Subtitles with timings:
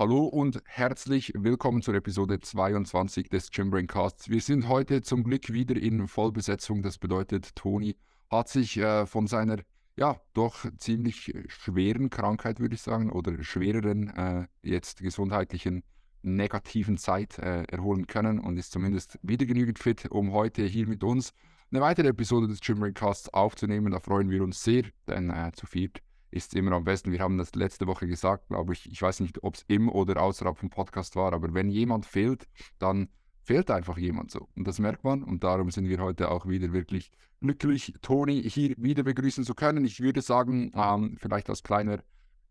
[0.00, 4.30] Hallo und herzlich willkommen zur Episode 22 des Gymbrain Casts.
[4.30, 6.80] Wir sind heute zum Glück wieder in Vollbesetzung.
[6.80, 7.98] Das bedeutet, Toni
[8.30, 9.58] hat sich äh, von seiner
[9.96, 15.82] ja doch ziemlich schweren Krankheit, würde ich sagen, oder schwereren äh, jetzt gesundheitlichen
[16.22, 21.04] negativen Zeit äh, erholen können und ist zumindest wieder genügend fit, um heute hier mit
[21.04, 21.34] uns
[21.70, 23.92] eine weitere Episode des Gymbrain Casts aufzunehmen.
[23.92, 26.00] Da freuen wir uns sehr, denn äh, zu viert
[26.30, 27.12] ist immer am besten.
[27.12, 28.90] Wir haben das letzte Woche gesagt, glaube ich.
[28.90, 32.46] Ich weiß nicht, ob es im oder außerhalb vom Podcast war, aber wenn jemand fehlt,
[32.78, 33.08] dann
[33.42, 34.48] fehlt einfach jemand so.
[34.56, 35.22] Und das merkt man.
[35.22, 39.84] Und darum sind wir heute auch wieder wirklich glücklich, Toni hier wieder begrüßen zu können.
[39.84, 42.02] Ich würde sagen, ähm, vielleicht als kleiner,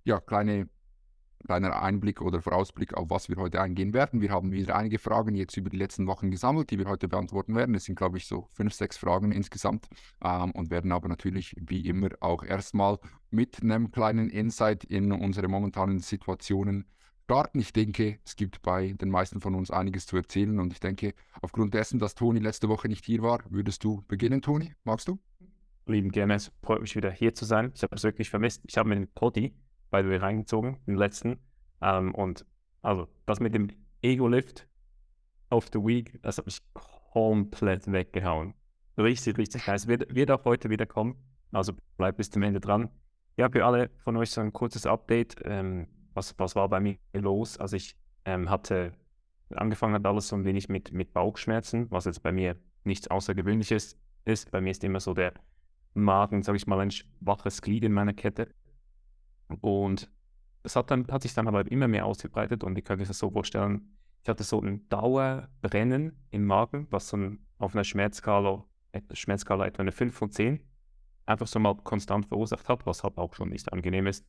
[0.03, 0.67] ja, kleine
[1.45, 4.21] kleiner Einblick oder Vorausblick, auf was wir heute eingehen werden.
[4.21, 7.55] Wir haben wieder einige Fragen jetzt über die letzten Wochen gesammelt, die wir heute beantworten
[7.55, 7.75] werden.
[7.75, 9.88] Es sind, glaube ich, so fünf, sechs Fragen insgesamt
[10.23, 12.99] ähm, und werden aber natürlich wie immer auch erstmal
[13.31, 16.85] mit einem kleinen Insight in unsere momentanen Situationen
[17.23, 17.59] starten.
[17.59, 21.14] Ich denke, es gibt bei den meisten von uns einiges zu erzählen und ich denke,
[21.42, 24.73] aufgrund dessen, dass Toni letzte Woche nicht hier war, würdest du beginnen, Toni?
[24.83, 25.19] Magst du?
[25.86, 27.71] Lieben es freut mich wieder hier zu sein.
[27.75, 28.64] Ich habe es wirklich vermisst.
[28.67, 29.53] Ich habe mir den Poddy
[29.92, 31.40] by the way, reingezogen, den letzten.
[31.82, 32.45] Ähm, und
[32.82, 33.70] also das mit dem
[34.02, 34.68] Ego-Lift
[35.50, 38.54] of the Week, das hat mich komplett weggehauen.
[38.98, 39.88] Richtig, richtig nice.
[39.88, 41.16] Wird, wird auch heute wieder kommen.
[41.52, 42.90] Also bleibt bis zum Ende dran.
[43.38, 45.36] Ja, für alle von euch so ein kurzes Update.
[45.45, 47.58] Ähm, was, was war bei mir los?
[47.58, 47.95] Also ich
[48.26, 48.92] ähm, hatte
[49.56, 53.98] angefangen hat alles so ein wenig mit, mit Bauchschmerzen, was jetzt bei mir nichts Außergewöhnliches
[54.26, 54.52] ist.
[54.52, 55.34] Bei mir ist immer so der
[55.94, 58.50] Magen, sage ich mal, ein schwaches Glied in meiner Kette.
[59.61, 60.09] Und
[60.64, 63.17] das hat, dann, hat sich dann aber immer mehr ausgebreitet und ich kann mir das
[63.17, 68.66] so vorstellen, ich hatte so ein Dauerbrennen im Magen, was ein, auf einer Schmerzskala,
[69.14, 70.61] Schmerzskala etwa eine 5 von 10
[71.25, 74.25] einfach so mal konstant verursacht hat, was halt auch schon nicht angenehm ist.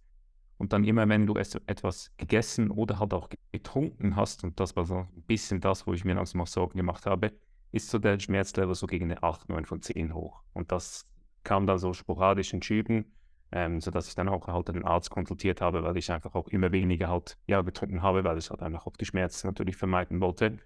[0.59, 4.85] Und dann immer, wenn du etwas gegessen oder halt auch getrunken hast, und das war
[4.85, 7.33] so ein bisschen das, wo ich mir langsam auch Sorgen gemacht habe,
[7.73, 10.43] ist so der Schmerzlevel so gegen eine 8, 9 von 10 hoch.
[10.53, 11.09] Und das
[11.45, 13.07] kam dann so sporadisch in Schüben
[13.53, 16.73] ähm, sodass ich dann auch halt den Arzt konsultiert habe, weil ich einfach auch immer
[16.73, 20.59] weniger halt ja, getrunken habe, weil ich halt einfach auch die Schmerzen natürlich vermeiden wollte.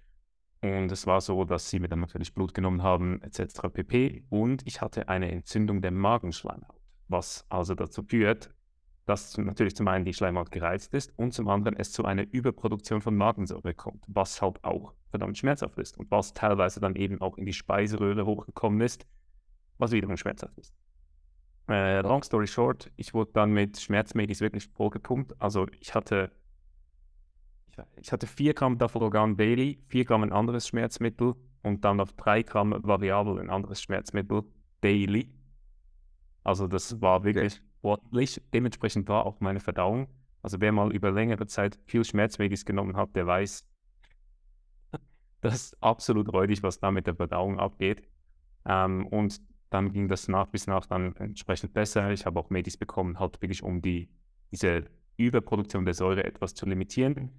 [0.61, 3.69] Und es war so, dass sie mir dann natürlich Blut genommen haben, etc.
[3.71, 4.23] pp.
[4.29, 8.51] Und ich hatte eine Entzündung der Magenschleimhaut, was also dazu führt,
[9.05, 13.01] dass natürlich zum einen die Schleimhaut gereizt ist und zum anderen es zu einer Überproduktion
[13.01, 17.37] von Magensäure kommt, was halt auch verdammt schmerzhaft ist und was teilweise dann eben auch
[17.37, 19.05] in die Speiseröhre hochgekommen ist,
[19.77, 20.73] was wiederum schmerzhaft ist.
[21.67, 25.33] Äh, long story short, ich wurde dann mit Schmerzmedis wirklich vollgepumpt.
[25.39, 26.31] Also ich hatte,
[27.97, 32.43] ich hatte 4 Gramm Dafalogan Daily, 4 Gramm ein anderes Schmerzmittel und dann auf 3
[32.43, 34.43] Gramm variabel ein anderes Schmerzmittel
[34.81, 35.33] Daily.
[36.43, 38.41] Also das war wirklich ordentlich.
[38.53, 40.07] Dementsprechend war auch meine Verdauung.
[40.43, 43.65] Also wer mal über längere Zeit viel Schmerzmedis genommen hat, der weiß,
[45.41, 48.03] das ist absolut räudig, was da mit der Verdauung abgeht.
[48.65, 49.41] Ähm, und
[49.75, 52.09] dann ging das nach bis nach dann entsprechend besser.
[52.11, 54.09] Ich habe auch Medis bekommen, halt wirklich um die,
[54.51, 54.85] diese
[55.17, 57.31] Überproduktion der Säure etwas zu limitieren.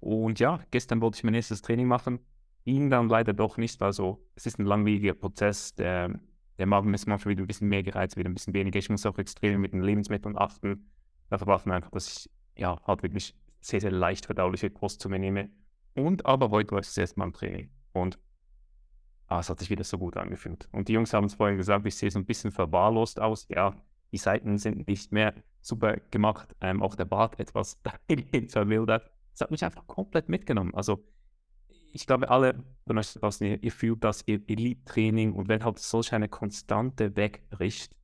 [0.00, 2.20] Und ja, gestern wollte ich mein erstes Training machen.
[2.64, 5.74] Ging dann leider doch nicht, weil so, es ist ein langwieriger Prozess.
[5.74, 6.18] Der,
[6.58, 8.78] der Magen ist manchmal wieder ein bisschen mehr gereizt, wieder ein bisschen weniger.
[8.78, 10.90] Ich muss auch extrem mit den Lebensmitteln achten.
[11.28, 15.02] Dafür war es mir einfach, dass ich ja halt wirklich sehr, sehr leicht verdauliche Kost
[15.02, 15.50] zu mir nehme.
[15.94, 17.70] Und aber heute läuft es erstmal im Training.
[17.92, 18.18] Und
[19.34, 20.68] ah, es hat sich wieder so gut angefühlt.
[20.72, 23.46] Und die Jungs haben es vorhin gesagt, ich sehe so ein bisschen verwahrlost aus.
[23.48, 23.74] Ja,
[24.12, 27.80] die Seiten sind nicht mehr super gemacht, ähm, auch der Bart etwas
[28.48, 29.10] verwildert.
[29.32, 30.72] Das hat mich einfach komplett mitgenommen.
[30.74, 31.04] Also
[31.92, 35.48] ich glaube, alle von euch draußen, ihr, ihr fühlt das, ihr, ihr liebt Training und
[35.48, 37.96] wenn halt solch eine Konstante wegbricht,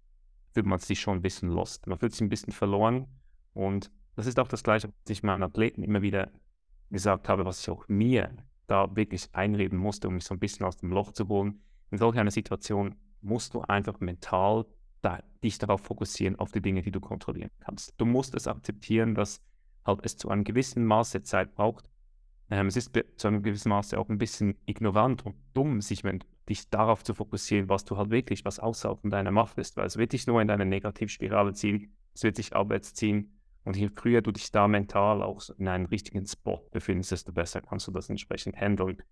[0.53, 1.87] fühlt man sich schon ein bisschen lost.
[1.87, 3.07] Man fühlt sich ein bisschen verloren
[3.53, 6.31] und das ist auch das Gleiche, was ich meinen Athleten immer wieder
[6.91, 8.31] gesagt habe, was ich auch mir
[8.71, 11.61] da wirklich einreden musste, um mich so ein bisschen aus dem Loch zu holen.
[11.91, 14.67] In solch einer Situation musst du einfach mental
[15.03, 17.95] da, dich darauf fokussieren, auf die Dinge, die du kontrollieren kannst.
[17.99, 19.43] Du musst es akzeptieren, dass
[19.85, 21.89] halt es zu einem gewissen Maße Zeit braucht.
[22.51, 26.23] Ähm, es ist zu einem gewissen Maße auch ein bisschen ignorant und dumm, sich wenn,
[26.49, 29.87] dich darauf zu fokussieren, was du halt wirklich, was außerhalb von deiner Macht ist, weil
[29.87, 33.89] es wird dich nur in deine Negativspirale ziehen, es wird sich abwärts ziehen und je
[33.89, 37.93] früher du dich da mental auch in einem richtigen Spot befindest, desto besser kannst du
[37.93, 39.03] das entsprechend handeln.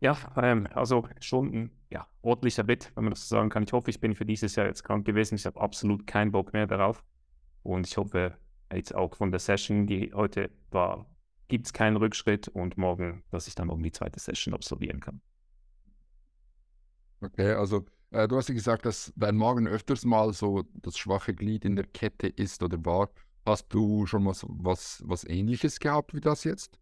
[0.00, 3.62] Ja, ähm, also schon ein ja, ordentlicher Bit, wenn man das so sagen kann.
[3.62, 5.36] Ich hoffe, ich bin für dieses Jahr jetzt krank gewesen.
[5.36, 7.04] Ich habe absolut keinen Bock mehr darauf.
[7.62, 8.36] Und ich hoffe,
[8.72, 11.06] jetzt auch von der Session, die heute war,
[11.48, 15.20] gibt es keinen Rückschritt und morgen, dass ich dann morgen die zweite Session absolvieren kann.
[17.20, 21.34] Okay, also äh, du hast ja gesagt, dass dein Morgen öfters mal so das schwache
[21.34, 23.10] Glied in der Kette ist oder war.
[23.46, 26.78] Hast du schon was, was, was ähnliches gehabt wie das jetzt?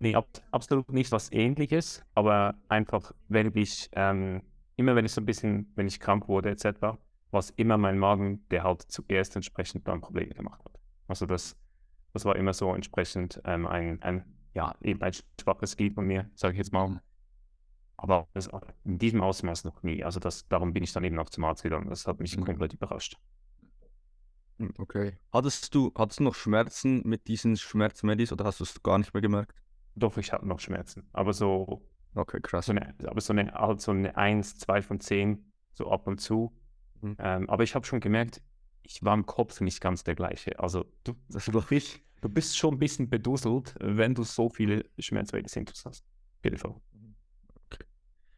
[0.00, 4.42] Nee, ab, absolut nicht was ähnliches, aber einfach, wenn ich, ähm,
[4.76, 6.80] immer wenn ich so ein bisschen, wenn ich krank wurde etc.,
[7.30, 10.78] war es immer mein Magen, der halt zuerst entsprechend dann Probleme gemacht hat.
[11.08, 11.56] Also das,
[12.12, 16.30] das war immer so entsprechend ähm, ein, ein, ja, eben ein schwaches Glied von mir,
[16.34, 17.00] sage ich jetzt mal.
[17.96, 18.28] Aber
[18.84, 20.04] in diesem Ausmaß noch nie.
[20.04, 21.88] Also das, darum bin ich dann eben auch zum Arzt gegangen.
[21.88, 22.44] Das hat mich Mhm.
[22.44, 23.16] komplett überrascht.
[24.58, 25.18] Hm, Okay.
[25.32, 29.12] Hattest du, hattest du noch Schmerzen mit diesen Schmerzmedis oder hast du es gar nicht
[29.12, 29.54] mehr gemerkt?
[29.96, 31.08] Doch, ich hatte noch Schmerzen.
[31.12, 31.82] Aber so,
[32.14, 32.66] Okay, krass.
[32.66, 36.20] so eine, aber so eine, halt so eine 1, 2 von 10, so ab und
[36.20, 36.52] zu.
[37.02, 37.16] Mhm.
[37.18, 38.40] Ähm, aber ich habe schon gemerkt,
[38.82, 40.58] ich war im Kopf nicht ganz der gleiche.
[40.60, 42.02] Also du, Das glaube ich.
[42.20, 45.86] du bist schon ein bisschen beduselt, wenn du so viele Schmerzmedizin hast.
[45.86, 46.74] Auf jeden Fall.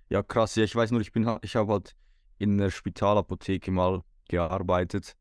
[0.08, 0.54] Ja, krass.
[0.54, 1.96] Ja, ich weiß nur, ich bin, ich habe halt
[2.38, 5.16] in der Spitalapotheke mal gearbeitet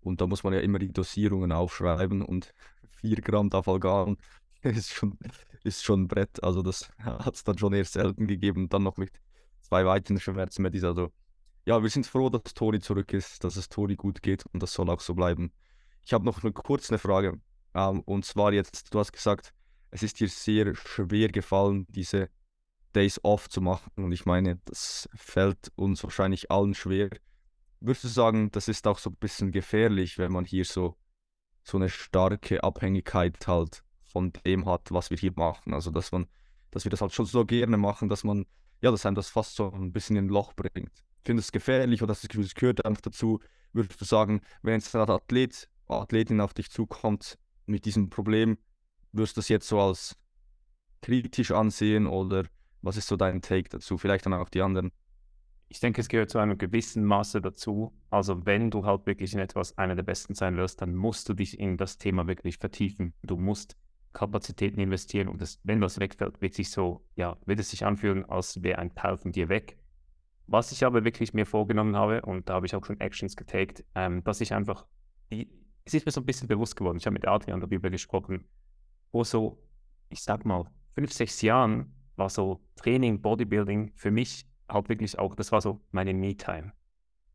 [0.00, 2.54] und da muss man ja immer die Dosierungen aufschreiben und
[3.00, 4.16] 4 Gramm Dafalgan
[4.62, 5.18] ist schon,
[5.64, 6.42] ist schon ein Brett.
[6.42, 8.68] Also das hat es dann schon eher selten gegeben.
[8.68, 9.12] Dann noch mit
[9.60, 10.84] zwei weiteren Schmerzmedis.
[10.84, 11.12] Also
[11.66, 14.72] ja, wir sind froh, dass Toni zurück ist, dass es Toni gut geht und das
[14.72, 15.52] soll auch so bleiben.
[16.04, 17.40] Ich habe noch eine, kurz eine Frage.
[17.74, 19.52] Ähm, und zwar jetzt, du hast gesagt,
[19.90, 22.30] es ist dir sehr schwer gefallen, diese
[22.94, 23.92] Days off zu machen.
[23.96, 27.10] Und ich meine, das fällt uns wahrscheinlich allen schwer.
[27.80, 30.96] Würdest du sagen, das ist auch so ein bisschen gefährlich, wenn man hier so,
[31.62, 35.74] so eine starke Abhängigkeit halt von dem hat, was wir hier machen?
[35.74, 36.26] Also, dass man,
[36.70, 38.46] dass wir das halt schon so gerne machen, dass man,
[38.80, 41.04] ja, dass einem das fast so ein bisschen in ein Loch bringt.
[41.24, 43.40] Findest du es gefährlich oder das gehört einfach dazu?
[43.72, 48.58] Würdest du sagen, wenn jetzt ein Athlet, Athletin auf dich zukommt mit diesem Problem,
[49.12, 50.16] würdest du das jetzt so als
[51.02, 52.44] kritisch ansehen oder
[52.82, 53.98] was ist so dein Take dazu?
[53.98, 54.92] Vielleicht dann auch die anderen.
[55.70, 57.92] Ich denke, es gehört zu einem gewissen Maße dazu.
[58.10, 61.34] Also wenn du halt wirklich in etwas einer der Besten sein wirst, dann musst du
[61.34, 63.12] dich in das Thema wirklich vertiefen.
[63.22, 63.76] Du musst
[64.14, 68.24] Kapazitäten investieren und das, wenn das wegfällt, wird sich so, ja, wird es sich anfühlen,
[68.24, 69.76] als wäre ein Teil von dir weg.
[70.46, 73.84] Was ich aber wirklich mir vorgenommen habe, und da habe ich auch schon Actions getaked,
[73.94, 74.86] ähm, dass ich einfach,
[75.30, 75.50] die,
[75.84, 78.46] es ist mir so ein bisschen bewusst geworden, ich habe mit Adrian darüber gesprochen,
[79.10, 79.62] vor so,
[80.08, 85.34] ich sag mal, fünf, sechs Jahren war so Training, Bodybuilding für mich halt wirklich auch,
[85.34, 86.72] das war so meine Me-Time.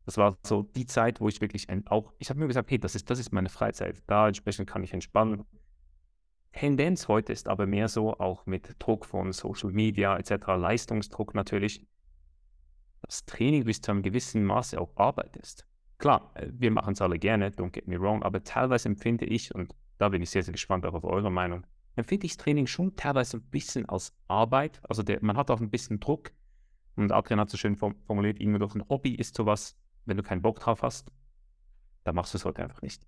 [0.06, 2.94] Das war so die Zeit, wo ich wirklich auch, ich habe mir gesagt, hey, das
[2.94, 4.02] ist, das ist meine Freizeit.
[4.06, 5.44] Da entsprechend kann ich entspannen.
[6.52, 11.86] Tendenz heute ist aber mehr so, auch mit Druck von Social Media etc., Leistungsdruck natürlich,
[13.02, 15.66] dass Training bis zu einem gewissen Maße auch Arbeit ist.
[15.98, 19.54] Klar, äh, wir machen es alle gerne, don't get me wrong, aber teilweise empfinde ich,
[19.54, 21.66] und da bin ich sehr, sehr gespannt auch auf eure Meinung,
[21.96, 24.80] empfinde ich Training schon teilweise ein bisschen als Arbeit.
[24.88, 26.32] Also der, man hat auch ein bisschen Druck.
[26.96, 30.22] Und Adrian hat so schön form- formuliert, irgendwo durch ein Hobby ist sowas, wenn du
[30.22, 31.10] keinen Bock drauf hast,
[32.04, 33.06] dann machst du es heute einfach nicht.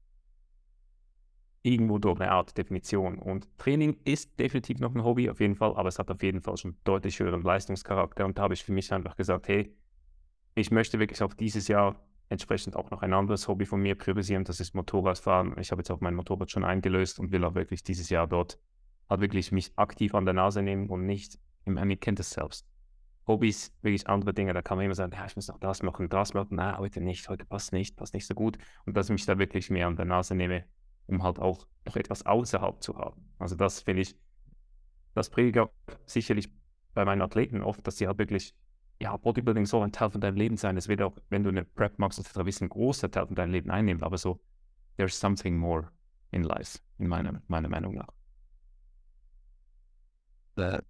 [1.62, 3.18] Irgendwo durch eine Art Definition.
[3.18, 6.40] Und Training ist definitiv noch ein Hobby, auf jeden Fall, aber es hat auf jeden
[6.40, 8.24] Fall schon deutlich höheren Leistungscharakter.
[8.24, 9.74] Und da habe ich für mich einfach gesagt, hey,
[10.54, 11.96] ich möchte wirklich auf dieses Jahr
[12.28, 15.56] entsprechend auch noch ein anderes Hobby von mir priorisieren, das ist Motorradfahren.
[15.58, 18.58] Ich habe jetzt auch mein Motorrad schon eingelöst und will auch wirklich dieses Jahr dort
[19.08, 22.30] halt wirklich mich aktiv an der Nase nehmen und nicht, ich meine, ihr kennt es
[22.30, 22.66] selbst.
[23.26, 26.08] Hobbys, wirklich andere Dinge, da kann man immer sagen, ja, ich muss noch das machen,
[26.08, 28.56] das machen, na, heute nicht, heute passt nicht, passt nicht so gut.
[28.84, 30.64] Und dass ich mich da wirklich mehr an der Nase nehme,
[31.06, 33.28] um halt auch noch etwas außerhalb zu haben.
[33.38, 34.16] Also das finde ich,
[35.14, 35.70] das predige auch
[36.04, 36.50] sicherlich
[36.94, 38.54] bei meinen Athleten oft, dass sie halt wirklich,
[39.00, 40.76] ja, Bodybuilding soll ein Teil von deinem Leben sein.
[40.76, 43.50] Es wird auch, wenn du eine Prep machst, etc., wissen, ein großer Teil von deinem
[43.50, 44.40] Leben einnehmen, aber so,
[44.96, 45.90] there's something more
[46.30, 48.08] in life, in meiner, meiner Meinung nach.
[50.56, 50.80] Äh,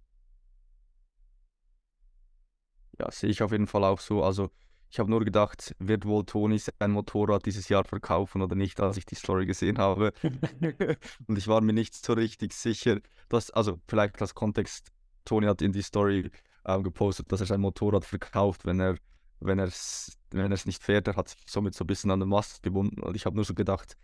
[2.99, 4.23] Ja, sehe ich auf jeden Fall auch so.
[4.23, 4.49] Also,
[4.89, 8.97] ich habe nur gedacht, wird wohl Toni sein Motorrad dieses Jahr verkaufen oder nicht, als
[8.97, 10.13] ich die Story gesehen habe.
[11.27, 12.99] Und ich war mir nicht so richtig sicher,
[13.29, 14.91] dass, also vielleicht als Kontext,
[15.25, 16.31] Toni hat in die Story
[16.65, 18.95] ähm, gepostet, dass er sein Motorrad verkauft, wenn er
[19.39, 21.07] wenn er es wenn er's nicht fährt.
[21.07, 23.01] Er hat sich somit so ein bisschen an den Mast gebunden.
[23.01, 23.95] Und ich habe nur so gedacht,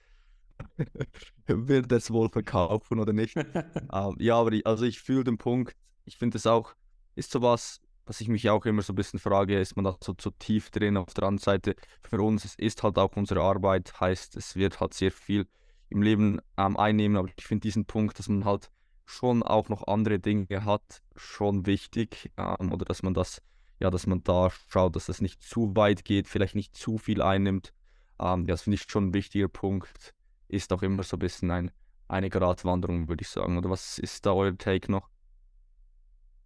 [1.47, 3.35] wird er es wohl verkaufen oder nicht?
[3.93, 5.75] Ähm, ja, aber ich, also ich fühle den Punkt.
[6.05, 6.73] Ich finde es auch,
[7.15, 10.13] ist sowas, was ich mich auch immer so ein bisschen frage, ist man da so
[10.13, 11.75] zu tief drin auf der anderen Seite.
[12.01, 15.47] Für uns es ist halt auch unsere Arbeit, heißt, es wird halt sehr viel
[15.89, 18.69] im Leben ähm, einnehmen, aber ich finde diesen Punkt, dass man halt
[19.05, 22.31] schon auch noch andere Dinge hat, schon wichtig.
[22.37, 23.41] Ähm, oder dass man das,
[23.79, 27.21] ja, dass man da schaut, dass das nicht zu weit geht, vielleicht nicht zu viel
[27.21, 27.73] einnimmt.
[28.19, 30.13] Ähm, das finde ich schon ein wichtiger Punkt.
[30.47, 31.71] Ist auch immer so ein bisschen ein,
[32.07, 33.57] eine Gratwanderung, würde ich sagen.
[33.57, 35.09] Oder was ist da euer Take noch?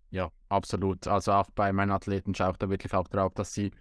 [0.09, 1.07] Ja, absolut.
[1.07, 3.71] Also auch bei meinen Athleten schaue ich da wirklich auch drauf, dass sie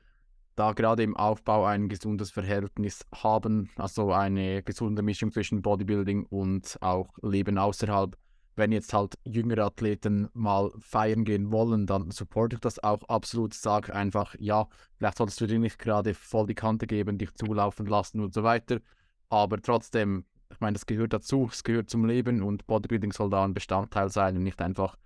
[0.56, 6.78] da gerade im Aufbau ein gesundes Verhältnis haben, also eine gesunde Mischung zwischen Bodybuilding und
[6.80, 8.16] auch Leben außerhalb.
[8.58, 13.52] Wenn jetzt halt jüngere Athleten mal feiern gehen wollen, dann supporte ich das auch absolut.
[13.52, 14.66] Sag einfach, ja,
[14.96, 18.42] vielleicht solltest du dir nicht gerade voll die Kante geben, dich zulaufen lassen und so
[18.42, 18.80] weiter.
[19.28, 23.44] Aber trotzdem, ich meine, das gehört dazu, es gehört zum Leben und Bodybuilding soll da
[23.44, 24.96] ein Bestandteil sein und nicht einfach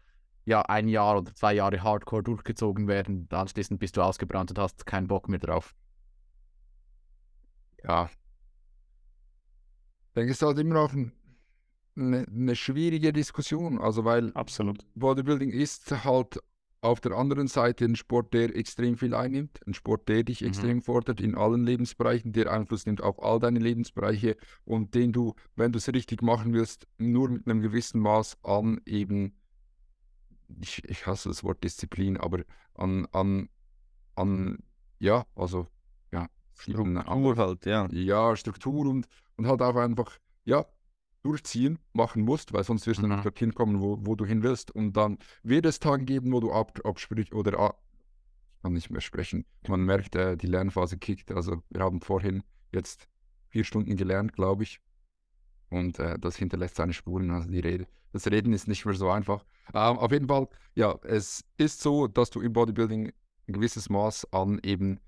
[0.51, 3.29] ja, ein Jahr oder zwei Jahre Hardcore durchgezogen werden.
[3.31, 5.75] Anschließend bist du ausgebrannt und hast keinen Bock mehr drauf.
[7.85, 8.11] Ja.
[10.09, 11.13] Ich denke, es ist halt immer noch ein,
[11.97, 13.81] eine, eine schwierige Diskussion.
[13.81, 14.85] Also, weil Absolut.
[14.97, 16.41] Bodybuilding ist halt
[16.83, 20.49] auf der anderen Seite ein Sport, der extrem viel einnimmt, ein Sport, der dich Mhm.
[20.49, 25.35] extrem fordert in allen Lebensbereichen, der Einfluss nimmt auf all deine Lebensbereiche und den du,
[25.57, 29.35] wenn du es richtig machen willst, nur mit einem gewissen Maß an eben,
[30.61, 32.41] ich, ich hasse das Wort Disziplin, aber
[32.75, 33.49] an, an,
[34.17, 34.59] an
[34.99, 35.67] ja, also,
[36.13, 37.89] ja, Struktur halt, ja.
[37.91, 40.67] ja, Struktur und, und halt auch einfach, ja,
[41.23, 43.15] durchziehen, machen musst, weil sonst wirst du Mhm.
[43.15, 44.71] nicht dorthin kommen, wo, wo du hin willst.
[44.71, 47.75] Und dann wird es Tage geben, wo du ab, absprichst oder a-
[48.57, 49.47] ich kann nicht mehr sprechen.
[49.69, 51.33] Man merkt, äh, die Lernphase kickt.
[51.33, 52.43] Also wir haben vorhin
[52.73, 53.09] jetzt
[53.49, 54.81] vier Stunden gelernt, glaube ich.
[55.71, 57.87] Und äh, das hinterlässt seine Spuren, also die Rede.
[58.13, 59.45] Das Reden ist nicht mehr so einfach.
[59.75, 63.13] Ähm, auf jeden Fall, ja, es ist so, dass du im Bodybuilding
[63.49, 65.01] ein gewisses Maß an eben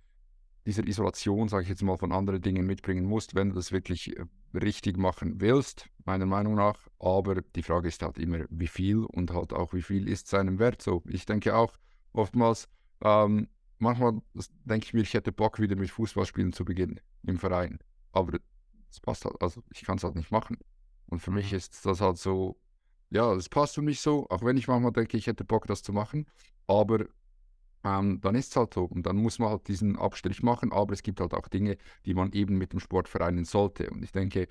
[0.66, 4.16] dieser Isolation, sage ich jetzt mal, von anderen Dingen mitbringen musst, wenn du das wirklich
[4.16, 6.78] äh, richtig machen willst, meiner Meinung nach.
[7.00, 10.58] Aber die Frage ist halt immer, wie viel und halt auch, wie viel ist seinem
[10.60, 10.80] Wert.
[10.80, 11.76] So, ich denke auch
[12.12, 12.68] oftmals,
[13.00, 14.20] ähm, manchmal
[14.64, 17.80] denke ich mir, ich hätte Bock, wieder mit Fußballspielen zu beginnen im Verein.
[18.12, 18.38] Aber
[18.88, 20.58] es passt halt, also ich kann es halt nicht machen.
[21.06, 21.58] Und für mich Mhm.
[21.58, 22.56] ist das halt so,
[23.12, 25.82] ja, es passt für mich so, auch wenn ich manchmal denke, ich hätte Bock, das
[25.82, 26.26] zu machen.
[26.66, 27.04] Aber
[27.84, 28.84] ähm, dann ist es halt so.
[28.84, 30.72] Und dann muss man halt diesen Abstrich machen.
[30.72, 31.76] Aber es gibt halt auch Dinge,
[32.06, 33.90] die man eben mit dem Sport vereinen sollte.
[33.90, 34.48] Und ich denke,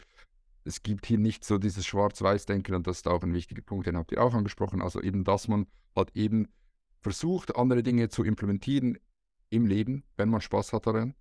[0.63, 3.97] es gibt hier nicht so dieses Schwarz-Weiß-Denken und das ist auch ein wichtiger Punkt, den
[3.97, 4.83] habt ihr auch angesprochen.
[4.83, 5.65] Also eben, dass man
[5.95, 6.47] halt eben
[7.01, 8.99] versucht, andere Dinge zu implementieren
[9.49, 11.15] im Leben, wenn man Spaß hat daran,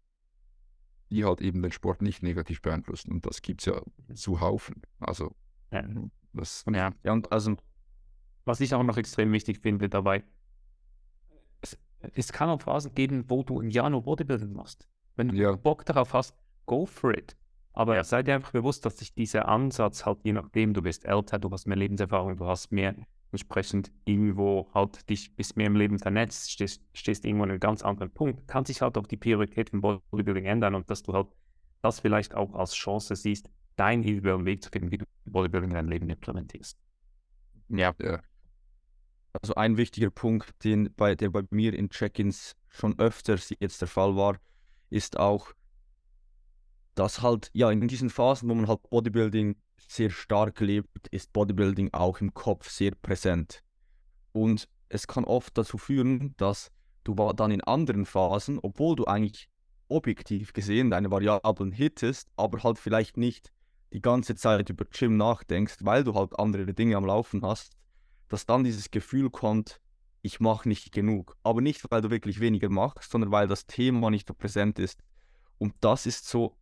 [1.11, 3.13] die halt eben den Sport nicht negativ beeinflussen.
[3.13, 3.81] Und das gibt es ja
[4.15, 4.83] zu Haufen.
[4.99, 5.35] Also
[5.73, 5.89] Ja.
[6.33, 7.57] Das, ja, Ja, und also,
[8.45, 10.25] was ich auch noch extrem wichtig finde dabei,
[11.61, 11.79] es,
[12.15, 14.89] es kann auch Phasen geben, wo du im Jahr nur Bodybuilding machst.
[15.17, 15.53] Wenn du Ja.
[15.57, 16.35] Bock darauf hast,
[16.67, 17.37] go for it.
[17.73, 21.39] Aber sei dir einfach bewusst, dass sich dieser Ansatz halt, je nachdem, du bist älter,
[21.39, 22.95] du hast mehr Lebenserfahrung, du hast mehr
[23.33, 27.83] entsprechend irgendwo halt dich bist mehr im Leben vernetzt, stehst, stehst irgendwo an einem ganz
[27.83, 31.29] anderen Punkt, kann sich halt auch die Priorität von Bodybuilding ändern und dass du halt
[31.81, 33.49] das vielleicht auch als Chance siehst,
[33.81, 36.77] deinen individuellen Weg zu finden, wie du Bodybuilding in dein Leben implementierst.
[37.69, 38.21] ja, ja,
[39.33, 43.89] also ein wichtiger Punkt, den bei, der bei mir in Check-ins schon öfters jetzt der
[43.89, 44.37] Fall war,
[44.91, 45.53] ist auch,
[46.95, 49.57] dass halt, ja, in diesen Phasen, wo man halt Bodybuilding
[49.89, 53.63] sehr stark lebt, ist Bodybuilding auch im Kopf sehr präsent.
[54.33, 56.71] Und es kann oft dazu führen, dass
[57.05, 59.49] du dann in anderen Phasen, obwohl du eigentlich
[59.89, 63.53] objektiv gesehen deine Variablen hittest, aber halt vielleicht nicht
[63.93, 67.77] die ganze Zeit über Gym nachdenkst, weil du halt andere Dinge am Laufen hast,
[68.29, 69.81] dass dann dieses Gefühl kommt,
[70.23, 71.37] ich mache nicht genug.
[71.43, 75.03] Aber nicht, weil du wirklich weniger machst, sondern weil das Thema nicht so präsent ist.
[75.59, 76.57] Und das ist so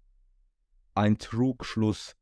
[0.94, 2.16] ein Trugschluss,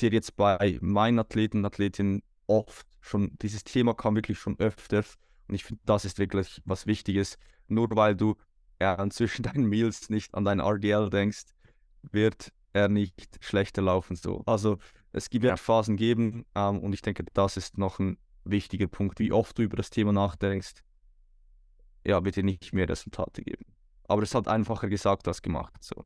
[0.00, 5.16] der jetzt bei meinen Athleten und Athletinnen oft schon, dieses Thema kam wirklich schon öfters.
[5.46, 7.38] Und ich finde, das ist wirklich was Wichtiges.
[7.68, 8.36] Nur weil du
[8.80, 11.46] ja, zwischen deinen Meals nicht an dein RDL denkst,
[12.02, 14.16] wird er nicht schlechter laufen.
[14.16, 14.42] So.
[14.46, 14.78] Also
[15.12, 19.18] es gibt ja Phasen geben ähm, und ich denke, das ist noch ein wichtiger Punkt.
[19.18, 20.82] Wie oft du über das Thema nachdenkst,
[22.04, 23.66] ja, wird dir nicht mehr Resultate geben.
[24.04, 25.74] Aber es hat einfacher gesagt als gemacht.
[25.80, 26.04] So.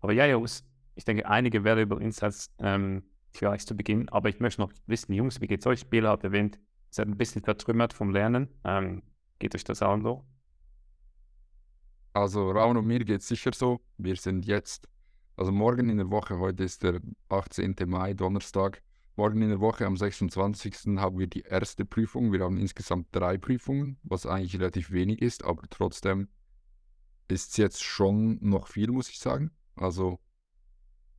[0.00, 4.08] Aber ja, Jungs, ich denke, einige valuable Insights ähm, gleich zu Beginn.
[4.08, 5.88] Aber ich möchte noch wissen, Jungs, wie geht's euch?
[5.88, 8.48] Bela hat erwähnt, ihr seid ein bisschen vertrümmert vom Lernen.
[8.64, 9.02] Ähm,
[9.38, 10.24] geht euch das auch so?
[12.16, 13.82] Also Raun und mir geht es sicher so.
[13.98, 14.88] Wir sind jetzt,
[15.36, 17.76] also morgen in der Woche, heute ist der 18.
[17.84, 18.82] Mai, Donnerstag.
[19.16, 20.96] Morgen in der Woche am 26.
[20.96, 22.32] haben wir die erste Prüfung.
[22.32, 26.28] Wir haben insgesamt drei Prüfungen, was eigentlich relativ wenig ist, aber trotzdem
[27.28, 29.50] ist es jetzt schon noch viel, muss ich sagen.
[29.74, 30.18] Also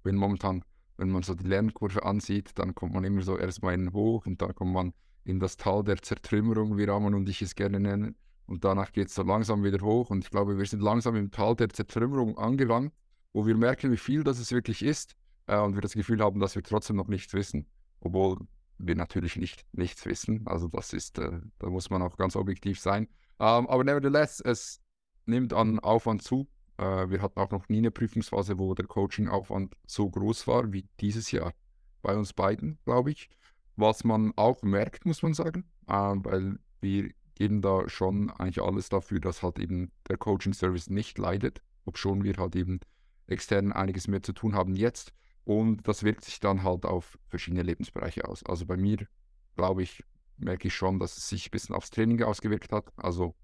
[0.02, 3.82] wenn momentan, wenn man so die Lernkurve ansieht, dann kommt man immer so erstmal in
[3.82, 4.94] den Hoch und dann kommt man
[5.26, 8.16] in das Tal der Zertrümmerung, wie Ramon und ich es gerne nennen.
[8.48, 10.10] Und danach geht es so langsam wieder hoch.
[10.10, 12.94] Und ich glaube, wir sind langsam im Tal der Zertrümmerung angelangt,
[13.34, 15.16] wo wir merken, wie viel das es wirklich ist.
[15.48, 17.68] Äh, und wir das Gefühl haben, dass wir trotzdem noch nichts wissen.
[18.00, 18.38] Obwohl
[18.78, 20.46] wir natürlich nicht nichts wissen.
[20.48, 23.08] Also das ist, äh, da muss man auch ganz objektiv sein.
[23.40, 24.82] Ähm, aber nevertheless, es
[25.26, 26.48] nimmt an Aufwand zu.
[26.78, 30.88] Äh, wir hatten auch noch nie eine Prüfungsphase, wo der Coaching-Aufwand so groß war wie
[31.00, 31.54] dieses Jahr.
[32.02, 33.30] Bei uns beiden, glaube ich.
[33.76, 38.90] Was man auch merkt, muss man sagen, äh, weil wir geben da schon eigentlich alles
[38.90, 42.80] dafür, dass halt eben der Coaching-Service nicht leidet, obschon wir halt eben
[43.28, 45.14] extern einiges mehr zu tun haben jetzt.
[45.44, 48.46] Und das wirkt sich dann halt auf verschiedene Lebensbereiche aus.
[48.46, 49.08] Also bei mir,
[49.56, 50.04] glaube ich,
[50.38, 52.92] merke ich schon, dass es sich ein bisschen aufs Training ausgewirkt hat.
[52.98, 53.36] Also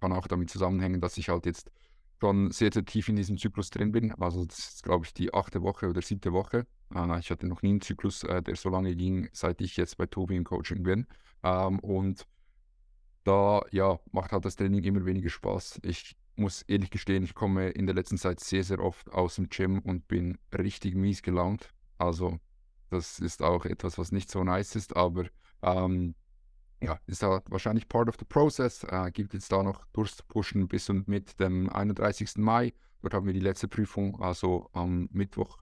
[0.00, 1.70] kann auch damit zusammenhängen, dass ich halt jetzt
[2.20, 4.12] schon sehr, sehr tief in diesem Zyklus drin bin.
[4.20, 6.66] Also das ist, glaube ich, die achte Woche oder siebte Woche.
[6.94, 9.96] Äh, ich hatte noch nie einen Zyklus, äh, der so lange ging, seit ich jetzt
[9.96, 11.06] bei Tobi im Coaching bin.
[11.42, 12.26] Ähm, und
[13.24, 15.80] da, ja, macht halt das Training immer weniger Spaß.
[15.82, 19.48] Ich muss ehrlich gestehen, ich komme in der letzten Zeit sehr, sehr oft aus dem
[19.48, 21.70] Gym und bin richtig mies gelaunt.
[21.98, 22.38] Also
[22.88, 25.26] das ist auch etwas, was nicht so nice ist, aber
[25.62, 26.14] ähm,
[26.82, 28.84] ja, ist da wahrscheinlich part of the process.
[28.84, 32.38] Äh, gibt jetzt da noch durchzupushen bis und mit dem 31.
[32.38, 32.72] Mai.
[33.02, 35.58] Dort haben wir die letzte Prüfung, also am Mittwoch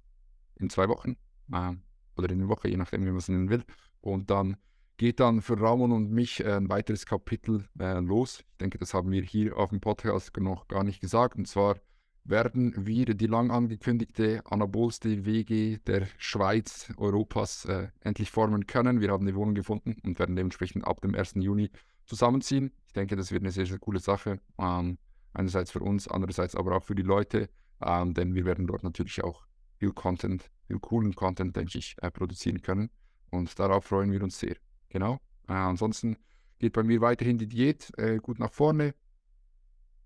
[0.57, 1.17] in zwei Wochen
[1.53, 1.73] äh,
[2.17, 3.65] oder in der Woche, je nachdem, wie man es nennen will.
[4.01, 4.57] Und dann
[4.99, 8.41] geht dann für Ramon und mich äh, ein weiteres Kapitel äh, los.
[8.51, 11.37] Ich denke, das haben wir hier auf dem Podcast noch gar nicht gesagt.
[11.37, 11.77] Und zwar
[12.25, 19.01] werden wir die lang angekündigte anabolste WG der Schweiz, Europas äh, endlich formen können.
[19.01, 21.35] Wir haben eine Wohnung gefunden und werden dementsprechend ab dem 1.
[21.37, 21.71] Juni
[22.05, 22.73] zusammenziehen.
[22.89, 24.41] Ich denke, das wird eine sehr, sehr coole Sache.
[24.59, 24.99] Ähm,
[25.33, 27.49] einerseits für uns, andererseits aber auch für die Leute,
[27.81, 29.47] ähm, denn wir werden dort natürlich auch
[29.79, 32.91] viel Content, viel coolen Content, denke ich, äh, produzieren können.
[33.31, 34.57] Und darauf freuen wir uns sehr.
[34.89, 35.15] Genau.
[35.49, 36.17] Äh, ansonsten
[36.59, 38.95] geht bei mir weiterhin die Diät äh, gut nach vorne.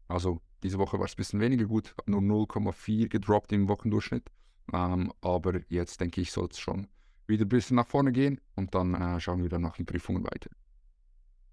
[0.09, 4.31] Also diese Woche war es ein bisschen weniger gut, nur 0,4 gedroppt im Wochendurchschnitt.
[4.73, 6.89] Ähm, aber jetzt denke ich, soll es schon
[7.27, 10.25] wieder ein bisschen nach vorne gehen und dann äh, schauen wir dann nach den Prüfungen
[10.25, 10.51] weiter.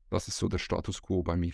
[0.09, 1.53] Das ist so der Status quo bei mir.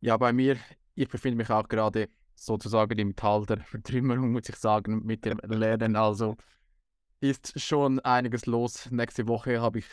[0.00, 0.58] Ja, bei mir,
[0.94, 5.38] ich befinde mich auch gerade sozusagen im Tal der Vertrümmerung, muss ich sagen, mit dem
[5.44, 5.96] Lernen.
[5.96, 6.36] Also
[7.22, 8.90] ist schon einiges los.
[8.90, 9.86] Nächste Woche habe ich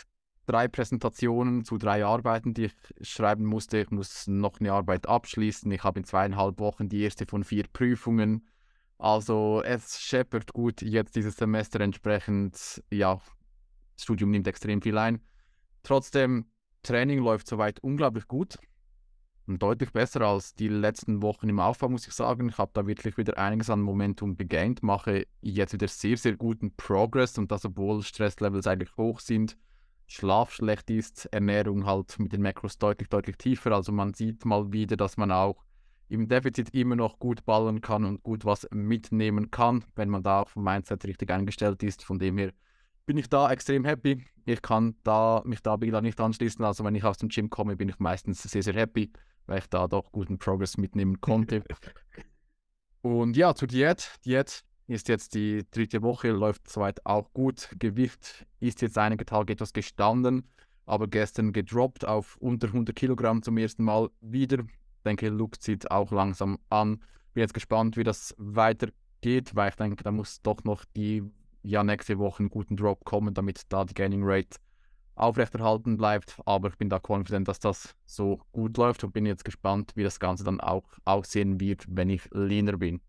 [0.47, 3.77] drei Präsentationen zu drei Arbeiten, die ich schreiben musste.
[3.77, 5.71] Ich muss noch eine Arbeit abschließen.
[5.71, 8.47] Ich habe in zweieinhalb Wochen die erste von vier Prüfungen.
[8.97, 12.83] Also es scheppert gut jetzt dieses Semester entsprechend.
[12.89, 13.21] Ja,
[13.95, 15.21] das Studium nimmt extrem viel ein.
[15.83, 16.51] Trotzdem,
[16.81, 18.57] Training läuft soweit unglaublich gut.
[19.57, 22.49] Deutlich besser als die letzten Wochen im Aufbau, muss ich sagen.
[22.49, 26.75] Ich habe da wirklich wieder einiges an Momentum begaint, mache jetzt wieder sehr, sehr guten
[26.75, 29.57] Progress und das, obwohl Stresslevels eigentlich hoch sind
[30.11, 33.71] Schlaf schlecht ist, Ernährung halt mit den Makros deutlich, deutlich tiefer.
[33.73, 35.63] Also man sieht mal wieder, dass man auch
[36.07, 40.45] im Defizit immer noch gut ballen kann und gut was mitnehmen kann, wenn man da
[40.45, 42.03] vom Mindset richtig eingestellt ist.
[42.03, 42.51] Von dem her
[43.05, 44.25] bin ich da extrem happy.
[44.45, 46.65] Ich kann da, mich da nicht anschließen.
[46.65, 49.11] Also wenn ich aus dem Gym komme, bin ich meistens sehr, sehr happy,
[49.49, 51.63] weil ich da doch guten Progress mitnehmen konnte.
[53.01, 54.15] und ja, zur Diät.
[54.23, 57.69] Diät ist jetzt die dritte Woche, läuft soweit auch gut.
[57.77, 60.47] Gewicht ist jetzt einige Tage etwas gestanden,
[60.85, 64.59] aber gestern gedroppt auf unter 100 Kilogramm zum ersten Mal wieder.
[64.59, 66.97] Ich denke, Luke zieht auch langsam an.
[67.33, 71.23] Bin jetzt gespannt, wie das weitergeht, weil ich denke, da muss doch noch die
[71.63, 74.57] ja, nächste Woche einen guten Drop kommen, damit da die Gaining Rate
[75.19, 76.39] aufrechterhalten bleibt.
[76.45, 80.03] Aber ich bin da confident, dass das so gut läuft und bin jetzt gespannt, wie
[80.03, 83.01] das Ganze dann auch aussehen wird, wenn ich leaner bin.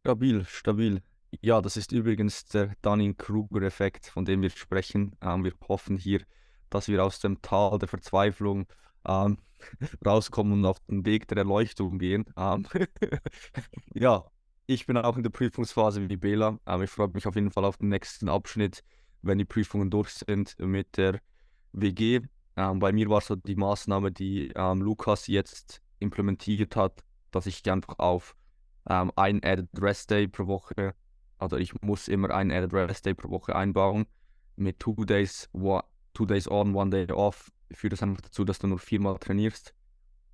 [0.00, 1.02] Stabil, stabil.
[1.42, 5.14] Ja, das ist übrigens der Dunning-Kruger-Effekt, von dem wir sprechen.
[5.20, 6.22] Ähm, wir hoffen hier,
[6.70, 8.66] dass wir aus dem Tal der Verzweiflung
[9.06, 9.38] ähm,
[10.06, 12.24] rauskommen und auf den Weg der Erleuchtung gehen.
[12.36, 12.66] Ähm,
[13.94, 14.24] ja,
[14.66, 16.58] ich bin auch in der Prüfungsphase wie Bela.
[16.82, 18.84] Ich freue mich auf jeden Fall auf den nächsten Abschnitt,
[19.22, 21.20] wenn die Prüfungen durch sind mit der
[21.72, 22.20] WG.
[22.56, 27.68] Ähm, bei mir war so die Maßnahme, die ähm, Lukas jetzt implementiert hat, dass ich
[27.70, 28.36] einfach auf
[28.88, 30.94] ähm, ein Added Rest Day pro Woche.
[31.38, 34.06] Also ich muss immer einen Added Rest Day pro Woche einbauen.
[34.56, 38.66] Mit Two Days, two days on, One Day off führt das einfach dazu, dass du
[38.66, 39.74] nur viermal trainierst.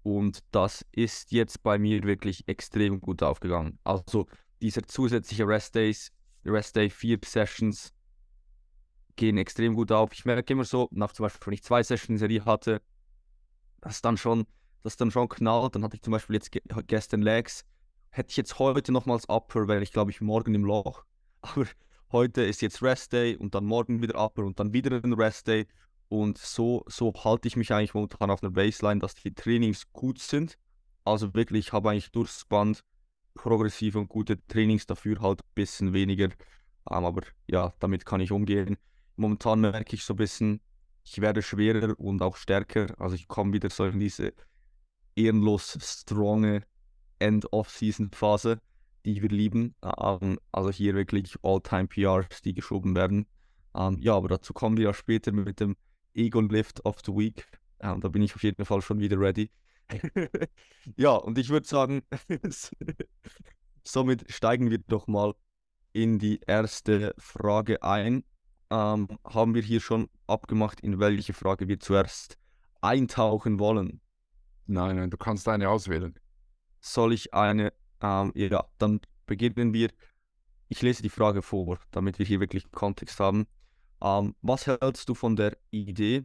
[0.03, 3.79] Und das ist jetzt bei mir wirklich extrem gut aufgegangen.
[3.85, 4.27] Also
[4.61, 6.13] diese zusätzliche Rest Days,
[6.45, 7.93] Rest Day, vier Sessions
[9.17, 10.13] gehen extrem gut auf.
[10.13, 12.83] Ich merke immer so, nach zum Beispiel, wenn ich zwei Sessions in Serie hatte,
[13.81, 14.47] dass dann schon,
[14.83, 15.75] das dann schon knallt.
[15.75, 16.51] Dann hatte ich zum Beispiel jetzt
[16.87, 17.65] gestern Legs
[18.15, 21.05] hätte ich jetzt heute nochmals Upper, weil ich glaube ich morgen im Loch.
[21.41, 21.67] Aber
[22.13, 25.49] heute ist jetzt Rest Day und dann morgen wieder Upper und dann wieder ein Rest
[25.49, 25.67] Day.
[26.09, 30.21] Und so, so halte ich mich eigentlich momentan auf einer Baseline, dass die Trainings gut
[30.21, 30.57] sind.
[31.05, 32.85] Also wirklich, ich habe eigentlich durchs Band
[33.35, 36.27] progressive und gute Trainings, dafür halt ein bisschen weniger.
[36.27, 38.77] Ähm, aber ja, damit kann ich umgehen.
[39.17, 40.61] Momentan merke ich so ein bisschen,
[41.05, 42.95] ich werde schwerer und auch stärker.
[42.99, 44.33] Also ich komme wieder so in diese
[45.15, 46.65] ehrenlos stronge
[47.19, 48.61] End-of-Season-Phase,
[49.05, 49.75] die wir lieben.
[49.83, 53.27] Ähm, also hier wirklich All-Time-PRs, die geschoben werden.
[53.75, 55.77] Ähm, ja, aber dazu kommen wir ja später mit dem
[56.15, 57.47] Ego-Lift of the Week.
[57.81, 59.51] Ähm, da bin ich auf jeden Fall schon wieder ready.
[60.97, 62.03] ja, und ich würde sagen,
[63.85, 65.35] somit steigen wir doch mal
[65.93, 68.25] in die erste Frage ein.
[68.71, 72.39] Ähm, haben wir hier schon abgemacht, in welche Frage wir zuerst
[72.81, 74.01] eintauchen wollen?
[74.67, 76.19] Nein, nein, du kannst eine auswählen.
[76.81, 77.73] Soll ich eine?
[78.01, 79.91] Ähm, ja, dann beginnen wir.
[80.69, 83.47] Ich lese die Frage vor, damit wir hier wirklich Kontext haben.
[84.03, 86.25] Ähm, was hältst du von der Idee,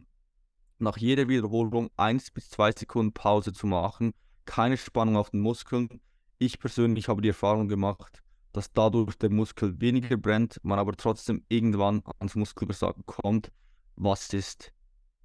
[0.78, 4.12] nach jeder Wiederholung 1 bis 2 Sekunden Pause zu machen,
[4.44, 6.00] keine Spannung auf den Muskeln?
[6.38, 8.22] Ich persönlich habe die Erfahrung gemacht,
[8.52, 13.52] dass dadurch der Muskel weniger brennt, man aber trotzdem irgendwann ans Muskelversagen kommt.
[13.96, 14.72] Was ist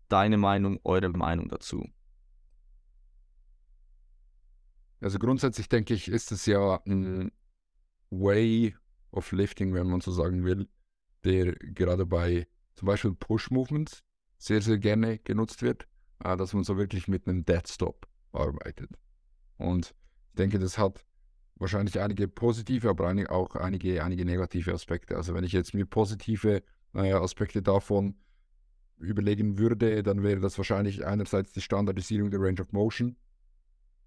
[0.09, 1.87] deine Meinung, eure Meinung dazu?
[5.01, 7.31] Also grundsätzlich denke ich, ist es ja ein
[8.09, 8.75] Way
[9.11, 10.67] of Lifting, wenn man so sagen will,
[11.23, 14.03] der gerade bei zum Beispiel Push-Movements
[14.37, 15.87] sehr, sehr gerne genutzt wird,
[16.23, 18.91] äh, dass man so wirklich mit einem Dead Stop arbeitet.
[19.57, 19.95] Und
[20.29, 21.05] ich denke, das hat
[21.57, 25.15] wahrscheinlich einige positive, aber auch einige, einige negative Aspekte.
[25.15, 26.63] Also wenn ich jetzt mir positive
[26.93, 28.15] äh, Aspekte davon
[28.97, 33.17] überlegen würde, dann wäre das wahrscheinlich einerseits die Standardisierung der Range of Motion,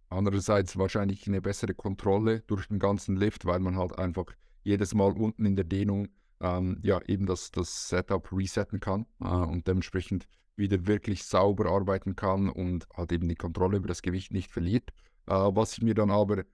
[0.09, 4.27] andererseits wahrscheinlich eine bessere Kontrolle durch den ganzen Lift, weil man halt einfach
[4.63, 6.09] jedes Mal unten in der Dehnung
[6.41, 12.17] ähm, ja eben das, das Setup resetten kann äh, und dementsprechend wieder wirklich sauber arbeiten
[12.17, 14.91] kann und halt eben die Kontrolle über das Gewicht nicht verliert.
[15.27, 16.45] Äh, was ich mir dann aber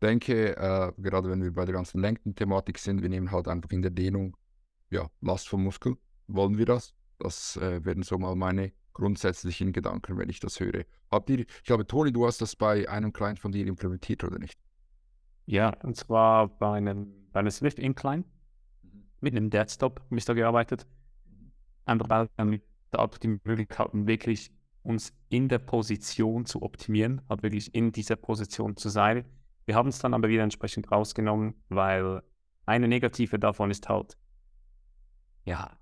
[0.00, 3.82] denke, äh, gerade wenn wir bei der ganzen Lenken-Thematik sind, wir nehmen halt einfach in
[3.82, 4.36] der Dehnung
[4.90, 5.96] ja, Last vom Muskel.
[6.26, 6.94] Wollen wir das?
[7.18, 10.84] Das äh, wären so mal meine grundsätzlichen Gedanken, wenn ich das höre.
[11.10, 14.38] Habt ihr, ich glaube, Toni, du hast das bei einem Client von dir implementiert, oder
[14.38, 14.58] nicht?
[15.46, 18.24] Ja, und zwar bei einem, bei einem Swift Incline
[18.82, 19.04] mhm.
[19.20, 20.86] mit einem Deadstop habe ich da gearbeitet.
[21.84, 24.50] Einfach weil wir da die Möglichkeit hatten, wirklich
[24.82, 29.24] uns in der Position zu optimieren, halt wirklich in dieser Position zu sein
[29.68, 32.22] wir haben es dann aber wieder entsprechend rausgenommen, weil
[32.64, 34.16] eine negative davon ist halt,
[35.44, 35.78] ja,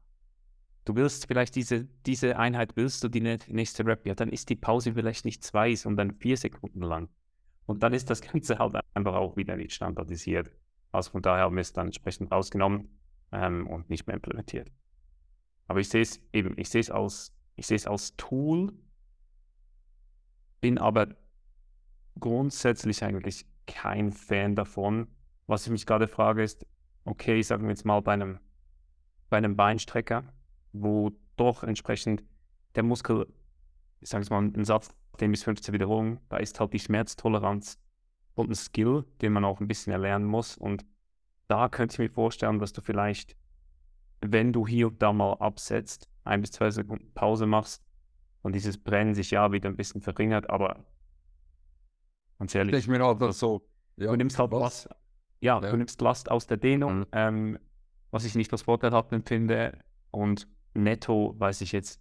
[0.85, 4.57] du willst vielleicht diese, diese Einheit, willst du die nächste Rap, ja, dann ist die
[4.57, 7.09] Pause vielleicht nicht zwei, sondern vier Sekunden lang.
[7.67, 10.51] Und dann ist das Ganze halt einfach auch wieder nicht standardisiert.
[10.91, 12.89] Also von daher haben wir es dann entsprechend rausgenommen
[13.31, 14.69] ähm, und nicht mehr implementiert.
[15.69, 18.73] Aber ich sehe es eben, ich sehe es als, ich sehe es als Tool,
[20.61, 21.15] bin aber
[22.19, 25.09] grundsätzlich eigentlich kein Fan davon.
[25.47, 26.67] Was ich mich gerade frage ist,
[27.05, 28.41] okay, sagen wir jetzt mal bei einem,
[29.31, 30.25] bei einem Beinstrecker,
[30.73, 32.25] wo doch entsprechend
[32.75, 33.27] der Muskel,
[34.01, 37.79] ich sage jetzt mal, ein Satz 10 bis 15 Wiederholungen, da ist halt die Schmerztoleranz
[38.35, 40.57] und ein Skill, den man auch ein bisschen erlernen muss.
[40.57, 40.85] Und
[41.49, 43.37] da könnte ich mir vorstellen, dass du vielleicht,
[44.21, 47.83] wenn du hier und da mal absetzt, ein bis zwei Sekunden Pause machst
[48.43, 50.85] und dieses Brennen sich ja wieder ein bisschen verringert, aber
[52.39, 52.75] Ganz ehrlich.
[52.77, 53.67] Ich mir halt so.
[53.97, 54.89] Ja, du nimmst halt was.
[55.41, 57.07] Ja, ja, du nimmst Last aus der Dehnung, mhm.
[57.13, 57.59] ähm,
[58.11, 59.79] was ich nicht als Vorteil habe, empfinde.
[60.11, 62.01] Und netto weiß ich jetzt,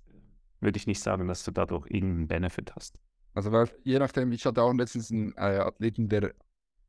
[0.60, 3.00] würde ich nicht sagen, dass du dadurch irgendeinen Benefit hast.
[3.34, 6.34] Also, weil, je nachdem, ich hatte auch letztens einen äh, Athleten, der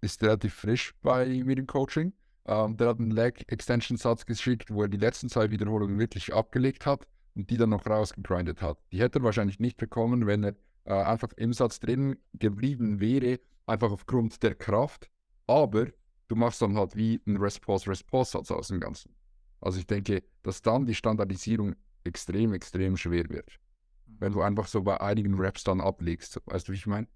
[0.00, 2.12] ist relativ frisch bei mir im Coaching.
[2.46, 6.32] Ähm, der hat einen Leg Extension Satz geschickt, wo er die letzten zwei Wiederholungen wirklich
[6.32, 8.78] abgelegt hat und die dann noch rausgegrindet hat.
[8.92, 10.54] Die hätte er wahrscheinlich nicht bekommen, wenn er
[10.86, 15.10] äh, einfach im Satz drin geblieben wäre, einfach aufgrund der Kraft.
[15.46, 15.86] Aber
[16.28, 19.14] du machst dann halt wie ein Response-Response-Satz aus dem Ganzen.
[19.60, 23.58] Also ich denke, dass dann die Standardisierung extrem, extrem schwer wird.
[24.06, 26.40] Wenn du einfach so bei einigen Raps dann ablegst.
[26.46, 27.08] Weißt du, wie ich meine?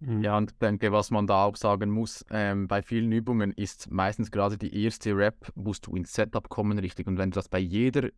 [0.00, 0.22] Mhm.
[0.22, 3.90] Ja, und ich denke, was man da auch sagen muss, ähm, bei vielen Übungen ist
[3.90, 7.06] meistens gerade die erste Rap, musst du ins Setup kommen, richtig.
[7.06, 8.10] Und wenn du das bei jeder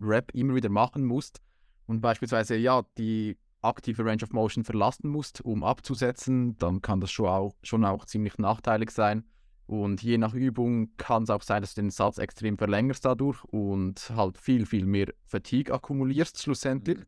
[0.00, 1.40] Rap immer wieder machen musst
[1.86, 7.10] und beispielsweise, ja, die aktive Range of Motion verlassen musst, um abzusetzen, dann kann das
[7.10, 9.24] schon auch, schon auch ziemlich nachteilig sein.
[9.66, 13.44] Und je nach Übung kann es auch sein, dass du den Satz extrem verlängerst dadurch
[13.44, 16.98] und halt viel, viel mehr Fatigue akkumulierst schlussendlich.
[16.98, 17.06] Mhm.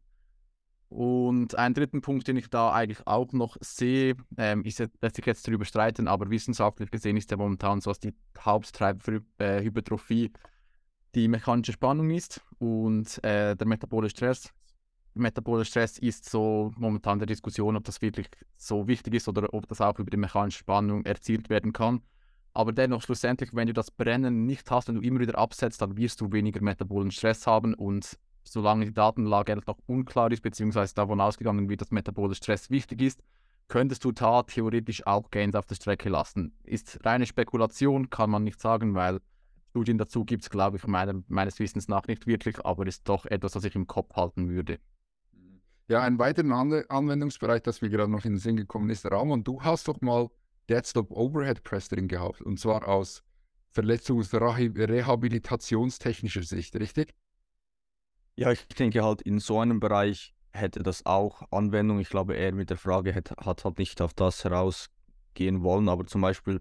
[0.96, 5.26] Und einen dritten Punkt, den ich da eigentlich auch noch sehe, ähm, ist, lässt sich
[5.26, 9.62] jetzt darüber streiten, aber wissenschaftlich gesehen ist ja momentan so, dass die Haupttreiber für äh,
[9.62, 10.30] Hypertrophie
[11.14, 14.52] die mechanische Spannung ist und äh, der metabolische Stress
[15.14, 19.68] metaboler Stress ist so momentan der Diskussion, ob das wirklich so wichtig ist oder ob
[19.68, 22.02] das auch über die mechanische Spannung erzielt werden kann.
[22.54, 25.96] Aber dennoch schlussendlich, wenn du das Brennen nicht hast, wenn du immer wieder absetzt, dann
[25.96, 31.20] wirst du weniger metabolen Stress haben und solange die Datenlage noch unklar ist, beziehungsweise davon
[31.20, 33.22] ausgegangen wird, dass metabolischer Stress wichtig ist,
[33.68, 36.52] könntest du da theoretisch auch Gains auf der Strecke lassen.
[36.64, 39.20] Ist reine Spekulation, kann man nicht sagen, weil
[39.70, 43.24] Studien dazu gibt es, glaube ich, meiner, meines Wissens nach nicht wirklich, aber ist doch
[43.24, 44.78] etwas, was ich im Kopf halten würde.
[45.88, 49.42] Ja, ein weiterer An Anwendungsbereich, das mir gerade noch in den Sinn gekommen ist, Ramon,
[49.44, 50.28] du hast doch mal
[50.68, 53.22] Deadstop Overhead Press drin gehabt, und zwar aus
[53.72, 57.14] verletzungsrehabilitationstechnischer Sicht, richtig?
[58.36, 61.98] Ja, ich denke halt, in so einem Bereich hätte das auch Anwendung.
[62.00, 66.06] Ich glaube, er mit der Frage hat, hat halt nicht auf das herausgehen wollen, aber
[66.06, 66.60] zum Beispiel,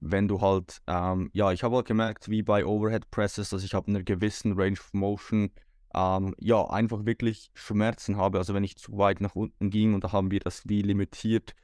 [0.00, 3.74] wenn du halt, ähm, ja, ich habe halt gemerkt, wie bei Overhead Presses, dass ich
[3.74, 5.50] ab einer gewissen Range of Motion,
[5.94, 8.38] ähm, ja, einfach wirklich Schmerzen habe.
[8.38, 11.54] Also wenn ich zu weit nach unten ging und da haben wir das wie limitiert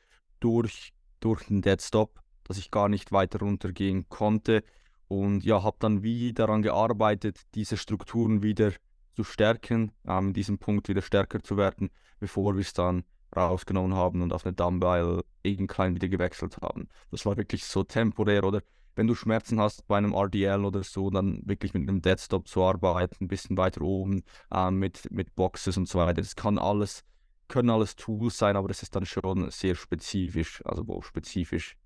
[0.40, 4.64] durch, durch den Dead Stop, dass ich gar nicht weiter runtergehen konnte.
[5.08, 8.72] Und ja, habe dann wie daran gearbeitet, diese Strukturen wieder
[9.14, 13.94] zu stärken, ähm, in diesem Punkt wieder stärker zu werden, bevor wir es dann rausgenommen
[13.96, 15.22] haben und auf eine Dumbbell
[15.68, 16.88] klein wieder gewechselt haben.
[17.10, 18.62] Das war wirklich so temporär oder
[18.96, 22.64] wenn du Schmerzen hast bei einem RDL oder so, dann wirklich mit einem Deadstop zu
[22.64, 26.22] arbeiten, ein bisschen weiter oben ähm, mit, mit Boxes und so weiter.
[26.22, 27.04] Das kann alles,
[27.46, 31.76] können alles Tools sein, aber das ist dann schon sehr spezifisch, also wo spezifisch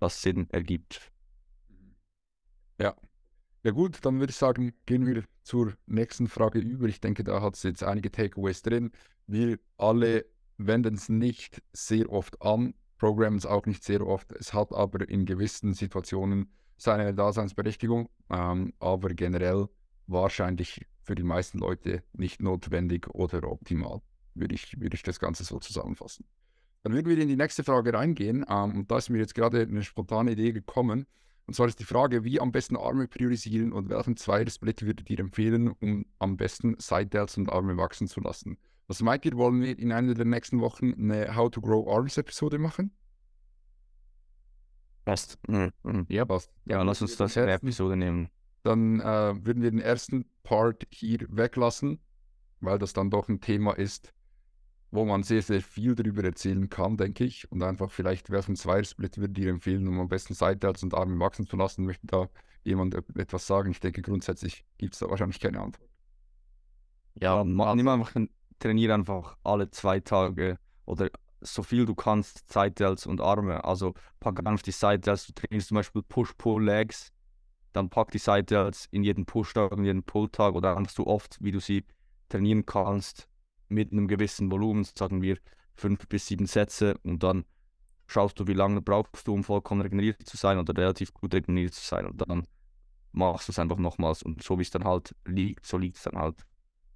[0.00, 1.12] das Sinn ergibt.
[2.78, 2.94] Ja.
[3.64, 6.86] Ja gut, dann würde ich sagen, gehen wir zur nächsten Frage über.
[6.88, 8.90] Ich denke, da hat es jetzt einige Takeaways drin.
[9.26, 10.26] Wir alle
[10.58, 14.30] wenden es nicht sehr oft an, programmen es auch nicht sehr oft.
[14.30, 19.66] Es hat aber in gewissen Situationen seine Daseinsberechtigung, ähm, aber generell
[20.06, 24.02] wahrscheinlich für die meisten Leute nicht notwendig oder optimal,
[24.34, 26.26] würde ich, würde ich das Ganze so zusammenfassen.
[26.84, 28.46] Dann würden wir in die nächste Frage reingehen.
[28.48, 31.06] Ähm, und da ist mir jetzt gerade eine spontane Idee gekommen.
[31.46, 35.18] Und zwar ist die Frage, wie am besten Arme priorisieren und welchen Zweiersplit würdet ihr
[35.18, 38.58] empfehlen, um am besten Side-Delts und Arme wachsen zu lassen?
[38.88, 42.18] Was meint ihr, wollen wir in einer der nächsten Wochen eine How to Grow Arms
[42.18, 42.92] Episode machen?
[45.04, 45.38] Passt.
[45.48, 45.72] Mhm.
[45.82, 46.06] Mhm.
[46.08, 46.52] Ja, passt.
[46.64, 48.28] Ja, lass uns das in der Episode nehmen.
[48.62, 52.00] Dann äh, würden wir den ersten Part hier weglassen,
[52.60, 54.12] weil das dann doch ein Thema ist,
[54.92, 57.50] wo man sehr, sehr viel darüber erzählen kann, denke ich.
[57.50, 61.46] Und einfach vielleicht, welchen Zweiersplit würde ihr empfehlen, um am besten Seitwärts und Arme wachsen
[61.46, 61.84] zu lassen?
[61.84, 62.28] Möchte da
[62.62, 63.70] jemand etwas sagen?
[63.70, 65.88] Ich denke, grundsätzlich gibt es da wahrscheinlich keine Antwort.
[67.20, 68.14] Ja, nimm einfach,
[68.62, 73.64] trainiere einfach alle zwei Tage oder so viel du kannst Seitwärts und Arme.
[73.64, 77.12] Also pack einfach die Seitwärts, du trainierst zum Beispiel Push-Pull-Legs,
[77.72, 81.50] dann pack die Seitwärts in jeden Push-Tag, in jeden Pull-Tag oder einfach so oft, wie
[81.50, 81.84] du sie
[82.28, 83.28] trainieren kannst
[83.68, 85.38] mit einem gewissen Volumen, sagen wir
[85.74, 87.44] fünf bis sieben Sätze und dann
[88.06, 91.74] schaust du, wie lange brauchst du, um vollkommen regeneriert zu sein oder relativ gut regeneriert
[91.74, 92.46] zu sein und dann
[93.12, 96.04] machst du es einfach nochmals und so wie es dann halt liegt, so liegt es
[96.04, 96.36] dann halt.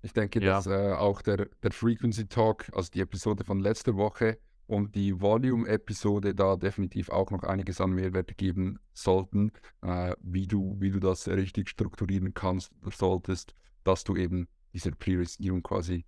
[0.06, 0.54] Ich denke, ja.
[0.54, 5.20] dass äh, auch der, der Frequency Talk, also die Episode von letzter Woche und die
[5.20, 9.50] Volume-Episode da definitiv auch noch einiges an Mehrwert geben sollten,
[9.82, 14.92] äh, wie, du, wie du das richtig strukturieren kannst oder solltest, dass du eben dieser
[14.92, 16.04] Priorisierung quasi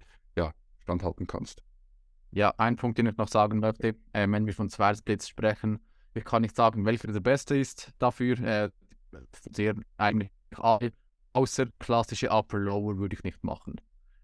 [0.88, 1.62] standhalten kannst.
[2.30, 5.80] Ja, ein Punkt, den ich noch sagen möchte, äh, wenn wir von Zweiersplits sprechen,
[6.14, 8.38] ich kann nicht sagen, welcher der beste ist dafür.
[8.40, 8.70] Äh,
[9.52, 10.92] sehr eigentlich alle,
[11.34, 13.76] außer klassische Upper-Lower würde ich nicht machen.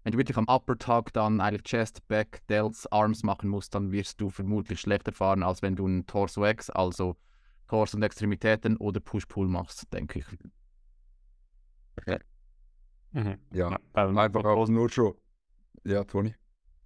[0.05, 4.21] Wenn du wirklich am Upper-Tag dann eigentlich Chest, Back, Delts, Arms machen musst, dann wirst
[4.21, 7.15] du vermutlich schlechter fahren, als wenn du einen Torso-X, also
[7.67, 10.25] Torso und Extremitäten oder Push-Pull machst, denke ich.
[11.99, 12.19] Okay.
[13.13, 13.39] Mhm.
[13.51, 15.15] Ja, einfach auch nur schon.
[15.83, 16.35] Ja, Toni.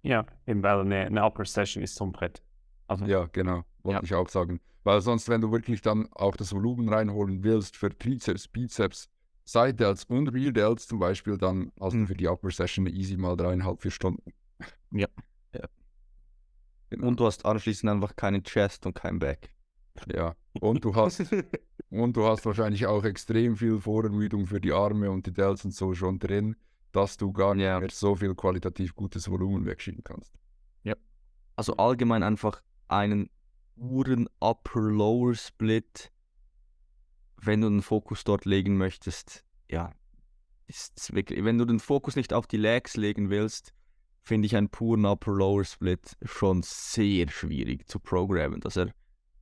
[0.00, 2.42] Ja, eben weil eine, eine Upper Session ist zum Brett.
[2.86, 4.02] Also, ja, genau, wollte ja.
[4.02, 4.60] ich auch sagen.
[4.82, 9.10] Weil sonst, wenn du wirklich dann auch das Volumen reinholen willst für Trizeps, Bizeps,
[9.50, 13.16] Side Delts und Real Delts zum Beispiel, dann hast du für die Upper Session easy
[13.16, 14.32] mal dreieinhalb, vier Stunden.
[14.90, 15.08] Ja.
[15.54, 15.66] ja.
[16.90, 17.08] Genau.
[17.08, 19.54] Und du hast anschließend einfach keine Chest und kein Back.
[20.12, 20.34] Ja.
[20.60, 21.20] Und du hast
[21.90, 25.74] und du hast wahrscheinlich auch extrem viel Vorermüdung für die Arme und die Delts und
[25.74, 26.56] so schon drin
[26.92, 27.80] dass du gar nicht yeah.
[27.80, 30.32] mehr so viel qualitativ gutes Volumen wegschieben kannst.
[30.82, 30.94] Ja.
[31.56, 33.30] Also allgemein einfach einen
[33.76, 36.10] puren Upper-Lower-Split,
[37.46, 39.92] wenn du den Fokus dort legen möchtest, ja,
[40.66, 43.72] ist wirklich, wenn du den Fokus nicht auf die Legs legen willst,
[44.22, 48.92] finde ich einen puren Upper-Lower-Split schon sehr schwierig zu programmen, dass er,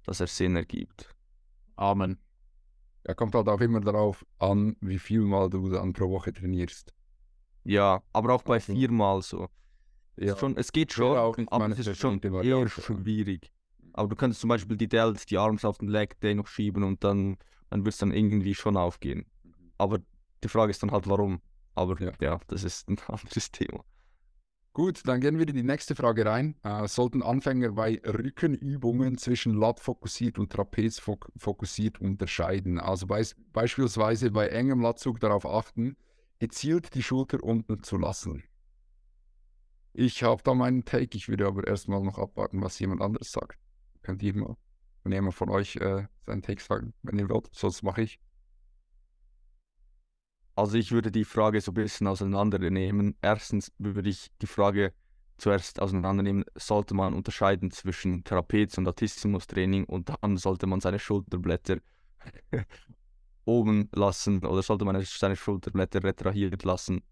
[0.04, 1.14] dass er Sinn ergibt.
[1.76, 2.18] Amen.
[3.04, 6.92] Er kommt halt auch immer darauf an, wie viel Mal du dann pro Woche trainierst.
[7.64, 9.48] Ja, aber auch bei also, viermal so.
[10.16, 10.36] Ja.
[10.36, 13.52] Schon, es geht schon, auch aber es ist schon eher schwierig.
[13.92, 16.82] Aber du könntest zum Beispiel die Delts, die Arms auf den Leg Day noch schieben
[16.82, 17.36] und dann,
[17.70, 19.26] dann wird es dann irgendwie schon aufgehen.
[19.76, 20.00] Aber
[20.42, 21.40] die Frage ist dann halt, warum?
[21.74, 22.12] Aber Ja.
[22.20, 23.84] ja, das ist ein anderes Thema.
[24.72, 26.54] Gut, dann gehen wir in die nächste Frage rein.
[26.62, 32.78] Äh, sollten Anfänger bei Rückenübungen zwischen Lat fokussiert und Trapez fok fokussiert unterscheiden?
[32.78, 35.96] Also beis beispielsweise bei engem Latzug darauf achten,
[36.38, 38.44] gezielt die Schulter unten zu lassen.
[39.94, 43.58] Ich habe da meinen Take, ich würde aber erstmal noch abwarten, was jemand anderes sagt.
[44.02, 44.56] Könnt ihr mal,
[45.10, 48.20] wenn von euch äh, seinen Take sagen, wenn ihr wollt, sonst mache ich.
[50.54, 53.16] Also ich würde die Frage so ein bisschen auseinandernehmen.
[53.22, 54.92] Erstens würde ich die Frage
[55.36, 61.78] zuerst auseinandernehmen, sollte man unterscheiden zwischen Trapez- und Latissimus-Training und dann sollte man seine Schulterblätter
[63.44, 67.02] oben lassen oder sollte man seine Schulterblätter retrahiert lassen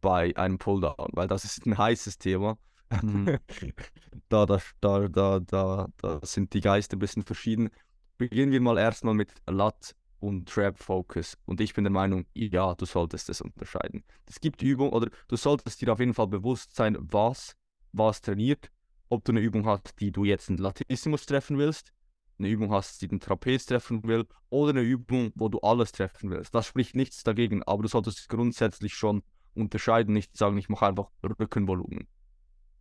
[0.00, 2.58] bei einem Pulldown, weil das ist ein heißes Thema.
[3.02, 3.38] Mhm.
[4.28, 7.70] da, da, da, da, da, da sind die Geister ein bisschen verschieden.
[8.16, 11.36] Beginnen wir mal erstmal mit Lat und Trap Focus.
[11.44, 14.04] Und ich bin der Meinung, ja, du solltest es unterscheiden.
[14.26, 17.56] Es gibt Übungen, oder du solltest dir auf jeden Fall bewusst sein, was,
[17.92, 18.70] was trainiert.
[19.10, 21.92] Ob du eine Übung hast, die du jetzt einen Latissimus treffen willst,
[22.38, 26.30] eine Übung hast, die den Trapez treffen will, oder eine Übung, wo du alles treffen
[26.30, 26.54] willst.
[26.54, 29.22] Das spricht nichts dagegen, aber du solltest grundsätzlich schon
[29.54, 32.08] unterscheiden, nicht sagen, ich mache einfach Rückenvolumen.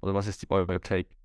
[0.03, 1.15] Oder was ist die euer Take?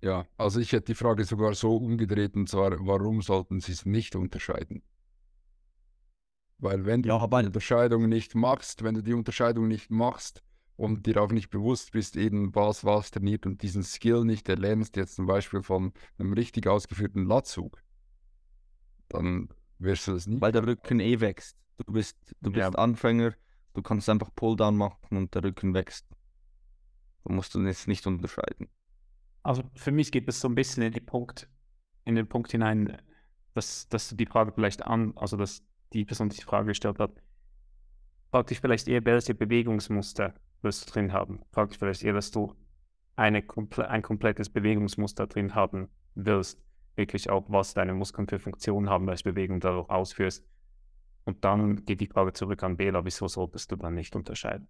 [0.00, 3.86] Ja, also ich hätte die Frage sogar so umgedreht und zwar, warum sollten sie es
[3.86, 4.82] nicht unterscheiden?
[6.58, 10.42] Weil wenn du Ja, aber- die Unterscheidung nicht machst, wenn du die Unterscheidung nicht machst
[10.76, 14.96] und dir auch nicht bewusst bist, eben was was trainiert und diesen Skill nicht erlernst,
[14.96, 17.80] jetzt zum Beispiel von einem richtig ausgeführten Latzug,
[19.08, 20.40] dann wirst du das nie.
[20.40, 21.56] Weil der Rücken eh wächst.
[21.86, 22.70] Du bist, du bist Ja.
[22.70, 23.34] Anfänger,
[23.74, 26.04] du kannst einfach Pulldown machen und der Rücken wächst.
[27.24, 28.68] Du musst du jetzt nicht unterscheiden.
[29.42, 31.48] Also für mich geht es so ein bisschen in, die Punkt,
[32.04, 33.00] in den Punkt hinein,
[33.54, 36.98] dass, dass du die Frage vielleicht an, also dass die Person, die die Frage gestellt
[36.98, 37.12] hat,
[38.30, 41.40] fragt dich vielleicht eher, welche Bewegungsmuster wirst du drin haben.
[41.52, 42.54] Fragt dich vielleicht eher, dass du
[43.16, 43.42] eine
[43.88, 46.62] ein komplettes Bewegungsmuster drin haben willst.
[46.94, 50.44] Wirklich auch, was deine Muskeln für Funktionen haben, welche Bewegung du dadurch ausführst.
[51.24, 54.68] Und dann geht die Frage zurück an Bela, wieso solltest du dann nicht unterscheiden?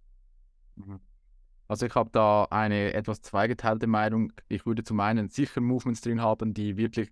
[1.69, 4.33] Also ich habe da eine etwas zweigeteilte Meinung.
[4.47, 7.11] Ich würde zum einen sicher Movements drin haben, die wirklich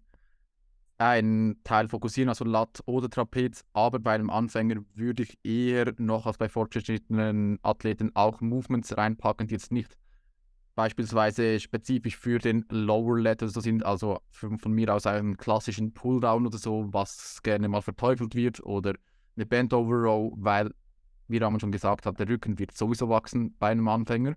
[0.98, 6.26] einen Teil fokussieren, also Lat oder Trapez, aber bei einem Anfänger würde ich eher noch
[6.26, 9.96] als bei fortgeschrittenen Athleten auch Movements reinpacken, die jetzt nicht
[10.74, 15.38] beispielsweise spezifisch für den Lower Lat oder so sind, also für, von mir aus einen
[15.38, 18.96] klassischen Pulldown oder so, was gerne mal verteufelt wird oder
[19.36, 20.74] eine Bent Over Row, weil,
[21.28, 24.34] wie Ramon schon gesagt hat, der Rücken wird sowieso wachsen bei einem Anfänger.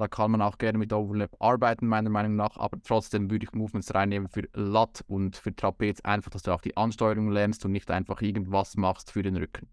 [0.00, 3.52] Da kann man auch gerne mit Overlap arbeiten, meiner Meinung nach, aber trotzdem würde ich
[3.52, 7.72] Movements reinnehmen für Lat und für Trapez, einfach, dass du auch die Ansteuerung lernst und
[7.72, 9.68] nicht einfach irgendwas machst für den Rücken.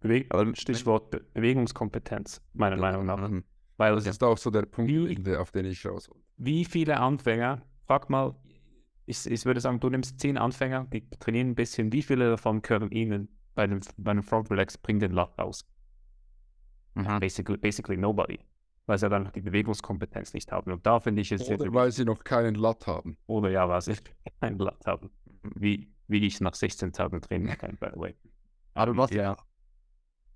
[0.00, 3.30] Bewe Aber Stichwort Be Bewegungskompetenz, meiner Meinung nach.
[3.30, 3.44] Mhm.
[3.78, 7.62] Weil Das ist auch so der Punkt, Wie- auf den ich raus wie viele Anfänger,
[7.86, 8.36] frag mal,
[9.06, 12.60] ich, ich würde sagen, du nimmst zehn Anfänger, die trainieren ein bisschen, wie viele davon
[12.60, 15.64] können ihnen bei einem, bei einem Front Relax bringen den Lat raus?
[16.94, 18.38] Basically, basically nobody,
[18.86, 20.72] weil sie dann die Bewegungskompetenz nicht haben.
[20.72, 23.16] Und da finde ich es jetzt Oder weil sie noch keinen Lat haben.
[23.26, 23.94] oder ja, weil sie
[24.40, 25.10] kein Lat haben.
[25.54, 28.14] Wie, wie ich nach 16 Tagen Training kann, by the way.
[28.74, 29.36] Aber was, Ja,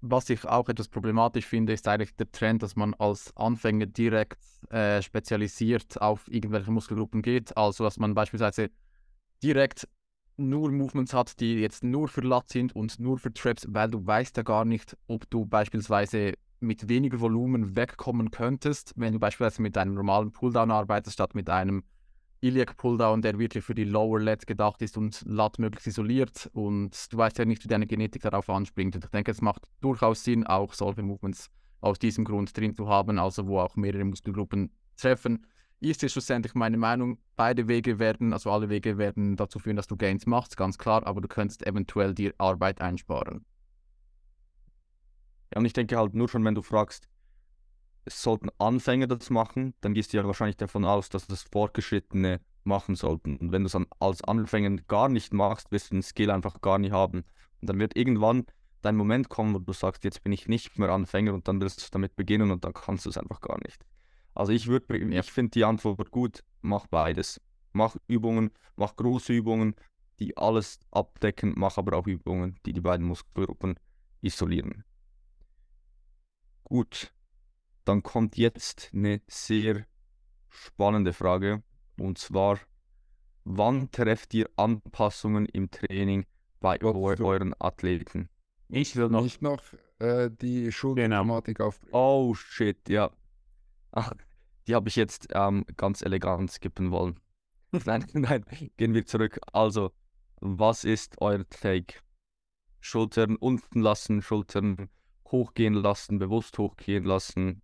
[0.00, 4.38] was ich auch etwas problematisch finde, ist eigentlich der Trend, dass man als Anfänger direkt
[4.70, 7.56] äh, spezialisiert auf irgendwelche Muskelgruppen geht.
[7.56, 8.70] Also, dass man beispielsweise
[9.42, 9.88] direkt
[10.36, 14.06] nur Movements hat, die jetzt nur für Lat sind und nur für Traps, weil du
[14.06, 19.62] weißt ja gar nicht, ob du beispielsweise mit weniger Volumen wegkommen könntest, wenn du beispielsweise
[19.62, 21.84] mit einem normalen Pulldown arbeitest, statt mit einem
[22.40, 27.12] Iliac Pulldown, der wirklich für die Lower Lat gedacht ist und Lat möglichst isoliert und
[27.12, 28.94] du weißt ja nicht, wie deine Genetik darauf anspringt.
[28.94, 32.88] Und ich denke, es macht durchaus Sinn, auch solche Movements aus diesem Grund drin zu
[32.88, 35.46] haben, also wo auch mehrere Muskelgruppen treffen.
[35.80, 39.86] Ist es schlussendlich meine Meinung, beide Wege werden, also alle Wege werden dazu führen, dass
[39.86, 43.44] du Gains machst, ganz klar, aber du könntest eventuell dir Arbeit einsparen.
[45.52, 47.08] Ja, und ich denke halt nur schon, wenn du fragst,
[48.04, 52.40] es sollten Anfänger das machen, dann gehst du ja wahrscheinlich davon aus, dass das Fortgeschrittene
[52.64, 53.36] machen sollten.
[53.36, 56.60] Und wenn du es dann als Anfänger gar nicht machst, wirst du den Skill einfach
[56.60, 57.24] gar nicht haben.
[57.60, 58.44] Und dann wird irgendwann
[58.82, 61.82] dein Moment kommen, wo du sagst, jetzt bin ich nicht mehr Anfänger und dann willst
[61.82, 63.84] du damit beginnen und dann kannst du es einfach gar nicht.
[64.34, 67.40] Also ich würde, ich finde die Antwort gut, mach beides.
[67.72, 69.74] Mach Übungen, mach große Übungen,
[70.18, 73.78] die alles abdecken, mach aber auch Übungen, die die beiden Muskelgruppen
[74.22, 74.84] isolieren.
[76.68, 77.12] Gut,
[77.84, 79.86] dann kommt jetzt eine sehr
[80.48, 81.62] spannende Frage.
[81.96, 82.58] Und zwar,
[83.44, 86.26] wann trefft ihr Anpassungen im Training
[86.58, 86.92] bei eu
[87.24, 88.28] euren Athleten?
[88.68, 89.62] Ich will noch, Nicht noch,
[90.00, 91.68] äh, die Schulterthematik Genau.
[91.68, 91.94] aufbringen.
[91.94, 93.12] Oh shit, ja.
[93.92, 94.12] Ach,
[94.66, 97.20] die habe ich jetzt ähm, ganz elegant skippen wollen.
[97.84, 98.44] Nein, nein,
[98.76, 99.38] gehen wir zurück.
[99.52, 99.92] Also,
[100.40, 102.00] was ist euer Take?
[102.80, 104.88] Schultern unten lassen, Schultern
[105.32, 107.62] hochgehen lassen, bewusst hochgehen lassen.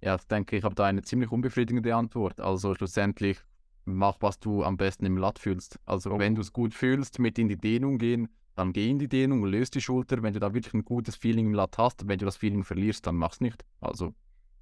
[0.00, 2.40] Ja, ich denke, ich habe da eine ziemlich unbefriedigende Antwort.
[2.40, 3.38] Also schlussendlich
[3.84, 5.78] mach, was du am besten im Lat fühlst.
[5.86, 9.08] Also wenn du es gut fühlst, mit in die Dehnung gehen, dann geh in die
[9.08, 10.22] Dehnung, löst die Schulter.
[10.22, 13.06] Wenn du da wirklich ein gutes Feeling im Lat hast, wenn du das Feeling verlierst,
[13.06, 13.64] dann mach's nicht.
[13.80, 14.14] Also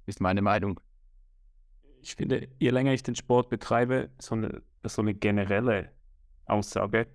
[0.05, 0.79] ist meine Meinung.
[2.01, 5.91] Ich finde, je länger ich den Sport betreibe, so eine, so eine generelle
[6.45, 7.07] Aussage,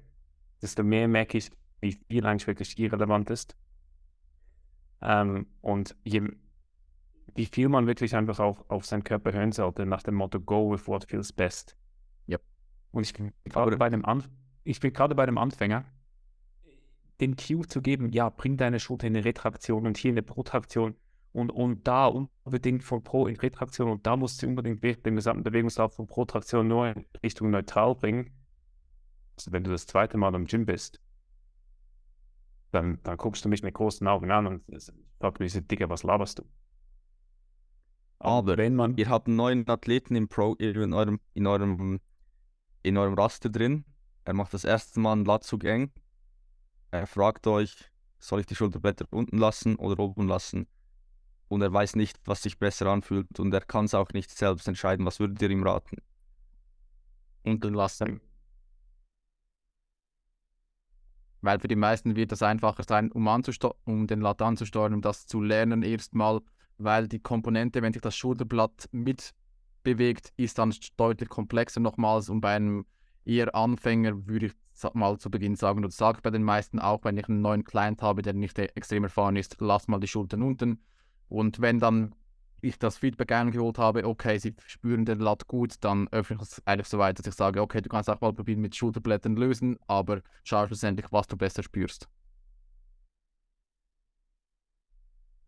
[0.62, 1.50] desto mehr merke ich,
[1.81, 3.57] wie viel eigentlich wirklich irrelevant ist.
[5.03, 6.22] Ähm, und je,
[7.35, 10.72] wie viel man wirklich einfach auch auf seinen Körper hören sollte, nach dem Motto Go
[10.72, 11.77] with what feels best.
[12.29, 12.43] Yep.
[12.93, 14.29] Und ich bin gerade bei dem Anf
[14.66, 15.85] ich bin gerade bei dem Anfänger,
[17.20, 20.22] den Cue zu geben, ja, bring deine Schulter in eine Retraktion und hier in eine
[20.22, 20.97] Protraktion
[21.33, 25.45] und, und da unbedingt von Pro in Retraktion und da musst du unbedingt den gesamten
[25.45, 28.33] Bewegungslauf von Protraktion nur in Richtung neutral bringen.
[29.37, 31.01] Also wenn du das zweite Mal im Gym bist,
[32.77, 34.62] dann, dann guckst du mich mit großen Augen an und
[35.18, 36.45] sagst mir, Digga, was laberst du?
[38.18, 42.01] Aber wenn man, Ihr habt einen neuen Athleten im Pro, in eurem, in eurem,
[42.83, 43.85] in eurem Raster drin.
[44.24, 45.93] Er macht das erste Mal einen Latzug eng.
[46.91, 50.66] Er fragt euch, soll ich die Schulterblätter unten lassen oder oben lassen?
[51.49, 54.66] Und er weiß nicht, was sich besser anfühlt und er kann es auch nicht selbst
[54.66, 55.07] entscheiden.
[55.07, 55.99] Was würdet ihr ihm raten?
[57.45, 58.20] Unten lassen.
[61.47, 63.28] Weil für die meisten wird das einfacher sein, um,
[63.84, 66.40] um den Lat anzusteuern, um das zu lernen erstmal,
[66.76, 72.30] weil die Komponente, wenn sich das Schulterblatt mitbewegt, ist dann deutlich komplexer nochmals.
[72.30, 72.84] Und bei einem
[73.24, 74.53] eher Anfänger würde ich
[74.94, 78.03] mal zu Beginn sagen, oder sage bei den meisten auch, wenn ich einen neuen Client
[78.03, 80.82] habe, der nicht e- extrem erfahren ist, lass mal die Schultern unten.
[81.28, 82.12] Und wenn dann
[82.68, 86.62] ich das Feedback eingeholt habe, okay, sie spüren den Lat gut, dann öffne ich es
[86.66, 89.78] eigentlich so weit, dass ich sage, okay, du kannst auch mal probieren mit Schulterblättern lösen,
[89.86, 92.08] aber schau schlussendlich, was du besser spürst.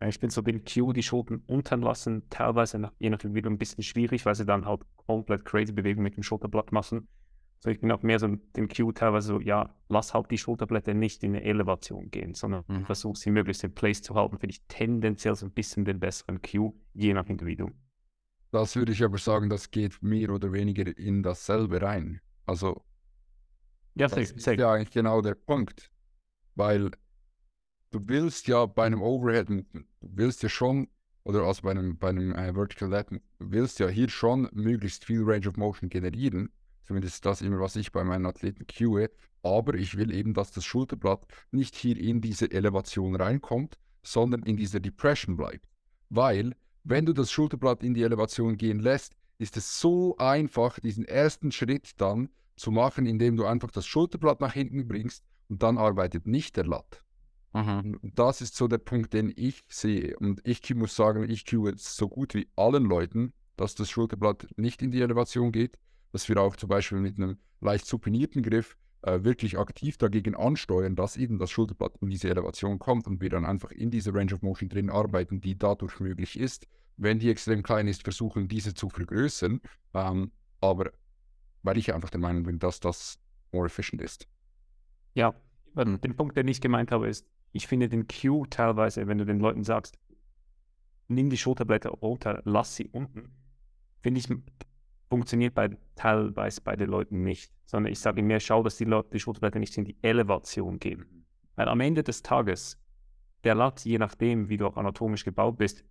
[0.06, 3.58] ich bin so den Cue, die Schultern unten lassen, teilweise nach, je nachdem wieder ein
[3.58, 7.08] bisschen schwierig, weil sie dann halt komplett crazy Bewegungen mit dem Schulterblatt machen.
[7.61, 10.94] So, ich bin auch mehr so den Cue teilweise so, ja, lass halt die Schulterblätter
[10.94, 12.84] nicht in eine Elevation gehen, sondern Mhm.
[12.84, 16.40] versuch sie möglichst in Place zu halten, finde ich tendenziell so ein bisschen den besseren
[16.40, 17.74] Cue, je nach Individuum.
[18.52, 22.20] Das würde ich aber sagen, das geht mehr oder weniger in dasselbe rein.
[22.46, 22.82] Also
[23.94, 25.90] Ja, Das sehr, ist ja eigentlich genau der Punkt.
[26.54, 26.92] Weil
[27.90, 29.64] du willst ja bei einem Overhead, du
[30.00, 30.88] willst ja schon,
[31.24, 35.04] oder also bei einem, bei einem äh, Vertical Lat, du willst ja hier schon möglichst
[35.04, 36.50] viel Range of Motion generieren.
[36.89, 39.11] Zumindest ist das immer, was ich bei meinen Athleten cue.
[39.43, 44.57] Aber ich will eben, dass das Schulterblatt nicht hier in diese Elevation reinkommt, sondern in
[44.57, 45.68] dieser Depression bleibt.
[46.09, 51.05] Weil, wenn du das Schulterblatt in die Elevation gehen lässt, ist es so einfach, diesen
[51.05, 55.76] ersten Schritt dann zu machen, indem du einfach das Schulterblatt nach hinten bringst und dann
[55.76, 57.05] arbeitet nicht der Lat.
[58.03, 60.16] Und das ist so der Punkt, den ich sehe.
[60.18, 64.47] Und ich muss sagen, ich cue jetzt so gut wie allen Leuten, dass das Schulterblatt
[64.57, 65.78] nicht in die Elevation geht,
[66.12, 70.96] dass wir auch zum Beispiel mit einem leicht supinierten Griff äh, wirklich aktiv dagegen ansteuern,
[70.96, 74.34] dass eben das Schulterblatt in diese Elevation kommt und wir dann einfach in dieser Range
[74.34, 76.66] of Motion drin arbeiten, die dadurch möglich ist.
[76.96, 79.61] Wenn die extrem klein ist, versuchen diese zu vergrößern.
[79.94, 80.90] Ähm, aber
[81.62, 83.20] weil ich einfach der Meinung bin, dass das
[83.52, 84.26] more efficient ist.
[85.14, 85.34] Ja,
[85.74, 89.38] den Punkt, den ich gemeint habe, ist, ich finde den Cue teilweise, wenn du den
[89.38, 89.98] Leuten sagst,
[91.09, 93.32] nimm die Schulterblätter runter, lass sie unten,
[94.02, 94.28] finde ich,
[95.09, 97.52] funktioniert bei, teilweise bei den Leuten nicht.
[97.66, 101.26] Sondern ich sage mehr, schau, dass die Leute die Schulterblätter nicht in die Elevation gehen.
[101.56, 102.78] Weil am Ende des Tages,
[103.44, 105.84] der Lat, je nachdem, wie du auch anatomisch gebaut bist,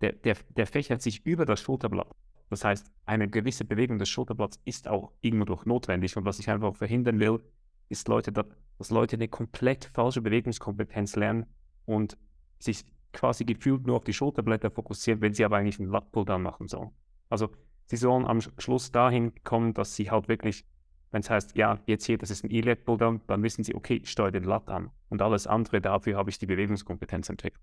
[0.00, 2.14] der, der, der fächert sich über das Schulterblatt.
[2.48, 6.16] Das heißt, eine gewisse Bewegung des Schulterblatts ist auch irgendwo notwendig.
[6.16, 7.40] Und was ich einfach verhindern will,
[7.88, 8.44] ist Leute, da-
[8.78, 11.46] dass Leute eine komplett falsche Bewegungskompetenz lernen
[11.86, 12.16] und
[12.58, 16.68] sich quasi gefühlt nur auf die Schulterblätter fokussieren, wenn sie aber eigentlich einen Lat-Pulldown machen
[16.68, 16.90] sollen.
[17.28, 17.50] Also
[17.86, 20.64] sie sollen am Sch- Schluss dahin kommen, dass sie halt wirklich,
[21.10, 24.10] wenn es heißt, ja, jetzt hier, das ist ein E-Lat-Pulldown, dann wissen sie, okay, ich
[24.10, 24.90] steuere den Lat an.
[25.08, 27.62] Und alles andere, dafür habe ich die Bewegungskompetenz entwickelt.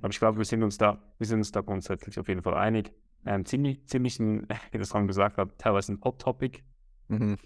[0.00, 2.54] Aber ich glaube, wir sind uns da, wir sind uns da grundsätzlich auf jeden Fall
[2.54, 2.92] einig.
[3.26, 6.62] Ähm, ziemlich, ziemlich ein, wie das Ron gesagt hat, teilweise ein Hot Topic.
[7.08, 7.36] Mhm.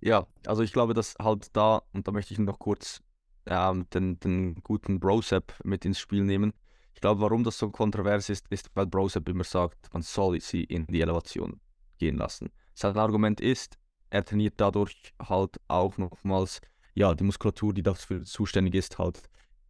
[0.00, 3.02] Ja, also ich glaube, dass halt da, und da möchte ich noch kurz
[3.46, 6.52] ähm, den, den guten Brosep mit ins Spiel nehmen.
[6.94, 10.64] Ich glaube, warum das so kontrovers ist, ist, weil Brosep immer sagt, man soll sie
[10.64, 11.60] in die Elevation
[11.98, 12.50] gehen lassen.
[12.74, 13.78] Sein Argument ist,
[14.10, 16.60] er trainiert dadurch halt auch nochmals
[16.94, 19.22] ja, die Muskulatur, die dafür zuständig ist, halt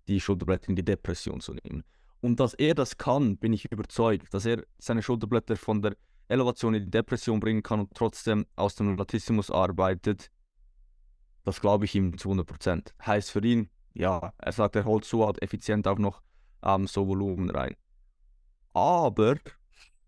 [0.09, 1.85] die Schulterblätter in die Depression zu nehmen.
[2.21, 5.97] Und dass er das kann, bin ich überzeugt, dass er seine Schulterblätter von der
[6.29, 10.31] Elevation in die Depression bringen kann und trotzdem aus dem Latissimus arbeitet,
[11.45, 12.93] das glaube ich ihm zu 100%.
[13.05, 16.23] Heißt für ihn, ja, er sagt, er holt so halt effizient auch noch
[16.63, 17.77] ähm, so Volumen rein.
[18.73, 19.37] Aber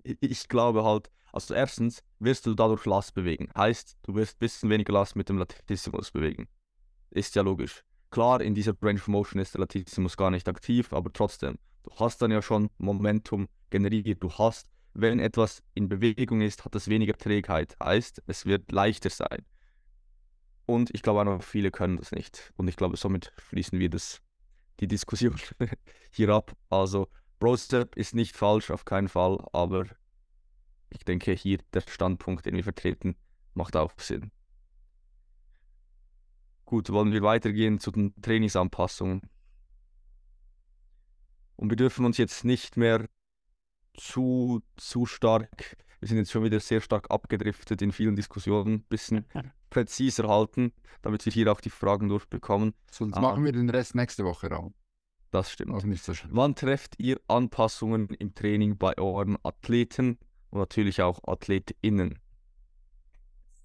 [0.03, 3.49] ich glaube halt, also erstens wirst du dadurch Last bewegen.
[3.57, 6.49] Heißt, du wirst ein bisschen weniger Last mit dem Latissimus bewegen.
[7.11, 7.85] Ist ja logisch.
[8.11, 11.91] Klar, in dieser Range of Motion ist der Latissimus gar nicht aktiv, aber trotzdem, du
[11.97, 14.23] hast dann ja schon Momentum generiert.
[14.23, 17.77] Du hast, wenn etwas in Bewegung ist, hat es weniger Trägheit.
[17.83, 19.45] Heißt, es wird leichter sein.
[20.67, 22.53] Und ich glaube noch, viele können das nicht.
[22.57, 24.23] Und ich glaube, somit schließen wir das,
[24.81, 25.37] die Diskussion
[26.11, 26.57] hier ab.
[26.71, 27.09] Also,
[27.39, 29.87] Brostep ist nicht falsch, auf keinen Fall, aber
[30.91, 33.17] ich denke, hier der Standpunkt, den wir vertreten,
[33.55, 34.31] macht auch Sinn.
[36.65, 39.23] Gut, wollen wir weitergehen zu den Trainingsanpassungen.
[41.57, 43.07] Und wir dürfen uns jetzt nicht mehr
[43.97, 48.85] zu, zu stark, wir sind jetzt schon wieder sehr stark abgedriftet in vielen Diskussionen, ein
[48.85, 49.25] bisschen
[49.75, 50.73] präziser halten,
[51.03, 52.75] damit wir hier auch die Fragen durchbekommen.
[52.91, 53.21] Sonst ah.
[53.21, 54.73] machen wir den Rest nächste Woche raum.
[55.33, 55.75] Das stimmt.
[55.75, 56.31] Also nicht so schlimm.
[56.35, 60.19] Wann trefft ihr Anpassungen im Training bei euren Athleten
[60.51, 62.21] und natürlich auch AthletInnen?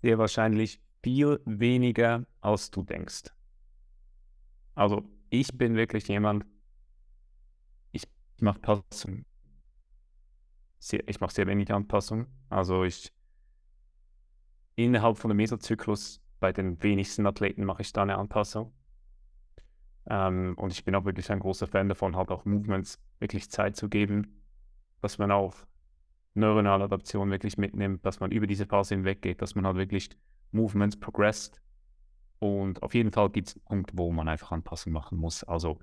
[0.01, 3.25] Sehr wahrscheinlich viel weniger, als du denkst.
[4.73, 6.45] Also ich bin wirklich jemand,
[7.91, 8.07] ich
[8.39, 9.25] mache Passungen.
[10.79, 12.25] Ich mache sehr wenig Anpassungen.
[12.49, 13.11] Also ich
[14.83, 18.73] innerhalb von dem Mesozyklus bei den wenigsten Athleten mache ich da eine Anpassung.
[20.09, 23.75] Ähm, und ich bin auch wirklich ein großer Fan davon, halt auch Movements wirklich Zeit
[23.75, 24.41] zu geben,
[25.01, 25.55] dass man auch
[26.33, 30.09] neuronale Adaption wirklich mitnimmt, dass man über diese Phase hinweggeht, dass man halt wirklich
[30.51, 31.61] Movements progressed.
[32.39, 35.43] Und auf jeden Fall gibt es einen Punkt, wo man einfach Anpassungen machen muss.
[35.43, 35.79] Also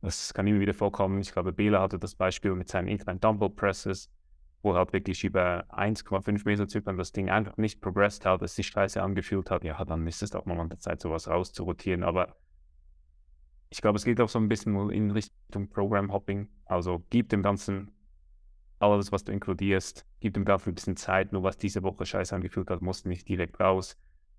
[0.00, 1.20] das kann immer wieder vorkommen.
[1.20, 4.10] Ich glaube, Bela hatte das Beispiel mit seinen Incline Dumbbell Presses,
[4.66, 9.00] wo halt wirklich über 1,5 Mesozyklen das Ding einfach nicht progressed hat, es sich scheiße
[9.00, 9.62] angefühlt hat.
[9.62, 12.02] Ja, dann ist es auch mal an der Zeit, sowas rauszurotieren.
[12.02, 12.36] Aber
[13.70, 16.48] ich glaube, es geht auch so ein bisschen in Richtung Program Hopping.
[16.64, 17.92] Also gib dem Ganzen
[18.80, 21.32] alles, was du inkludierst, gib dem Ganzen ein bisschen Zeit.
[21.32, 23.96] Nur was diese Woche scheiße angefühlt hat, musst du nicht direkt raus.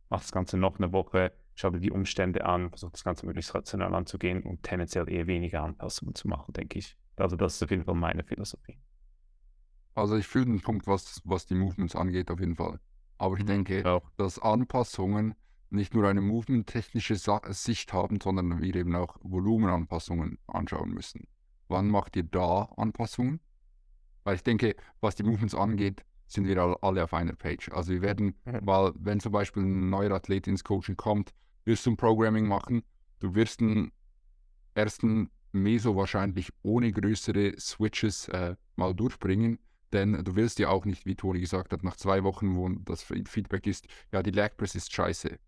[0.09, 3.55] Mach das Ganze noch eine Woche, schau dir die Umstände an, versuch das Ganze möglichst
[3.55, 6.97] rational anzugehen und tendenziell eher weniger Anpassungen zu machen, denke ich.
[7.15, 8.77] Also das ist auf jeden Fall meine Philosophie.
[9.97, 12.79] Also ich fühle den Punkt, was, was die Movements angeht, auf jeden Fall.
[13.17, 13.99] Aber ich mhm, denke, ja.
[14.15, 15.33] dass Anpassungen
[15.71, 21.27] nicht nur eine movement-technische Sicht haben, sondern wir eben auch Volumenanpassungen anschauen müssen.
[21.67, 23.39] Wann macht ihr da Anpassungen?
[24.23, 27.71] Weil ich denke, was die Movements angeht, sind wir alle auf einer Page.
[27.71, 28.59] Also wir werden, mhm.
[28.61, 31.33] weil wenn zum Beispiel ein neuer Athlet ins Coaching kommt,
[31.65, 32.83] wirst du ein Programming machen,
[33.19, 33.91] du wirst einen
[34.75, 39.57] ersten Meso wahrscheinlich ohne größere Switches äh, mal durchbringen,
[39.93, 43.03] denn du willst ja auch nicht, wie Toni gesagt hat, nach zwei Wochen, wo das
[43.03, 45.39] Feedback ist, ja, die Leg Press ist scheiße.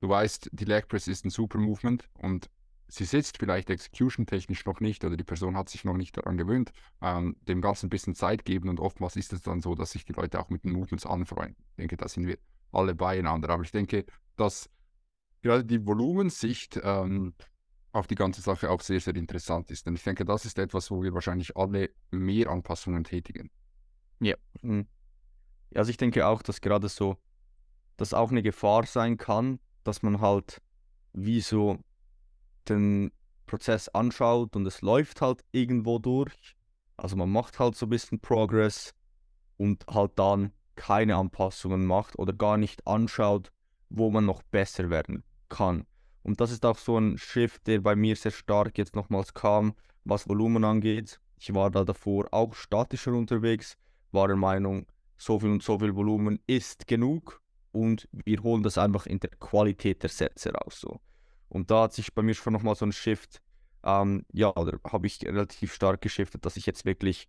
[0.00, 2.50] Du weißt, die Leg Press ist ein super Movement und
[2.88, 6.72] sie sitzt vielleicht execution-technisch noch nicht oder die Person hat sich noch nicht daran gewöhnt,
[7.00, 10.04] ähm, dem Ganzen ein bisschen Zeit geben und oftmals ist es dann so, dass sich
[10.04, 11.56] die Leute auch mit den Movements anfreuen.
[11.70, 12.38] Ich denke, da sind wir
[12.74, 13.50] alle beieinander.
[13.50, 14.04] Aber ich denke,
[14.36, 14.68] dass
[15.42, 17.34] gerade die Volumensicht ähm,
[17.92, 19.86] auf die ganze Sache auch sehr, sehr interessant ist.
[19.86, 23.50] Denn ich denke, das ist etwas, wo wir wahrscheinlich alle mehr Anpassungen tätigen.
[24.24, 24.36] Ja.
[24.62, 24.86] Mhm.
[25.74, 27.16] Also ich denke auch, dass gerade so,
[27.96, 30.60] dass auch eine Gefahr sein kann, dass man halt
[31.12, 31.78] wie so
[32.68, 33.12] den
[33.46, 36.56] Prozess anschaut und es läuft halt irgendwo durch.
[36.96, 38.94] Also man macht halt so ein bisschen Progress
[39.56, 43.52] und halt dann keine Anpassungen macht oder gar nicht anschaut,
[43.90, 45.86] wo man noch besser werden kann.
[46.22, 49.74] Und das ist auch so ein Shift, der bei mir sehr stark jetzt nochmals kam,
[50.04, 51.20] was Volumen angeht.
[51.38, 53.76] Ich war da davor auch statischer unterwegs,
[54.14, 54.86] war der Meinung,
[55.16, 57.42] so viel und so viel Volumen ist genug
[57.72, 60.80] und wir holen das einfach in der Qualität der Sätze raus.
[60.80, 61.00] So.
[61.48, 63.42] Und da hat sich bei mir schon nochmal so ein Shift,
[63.84, 67.28] ähm, ja, da habe ich relativ stark geschiftet, dass ich jetzt wirklich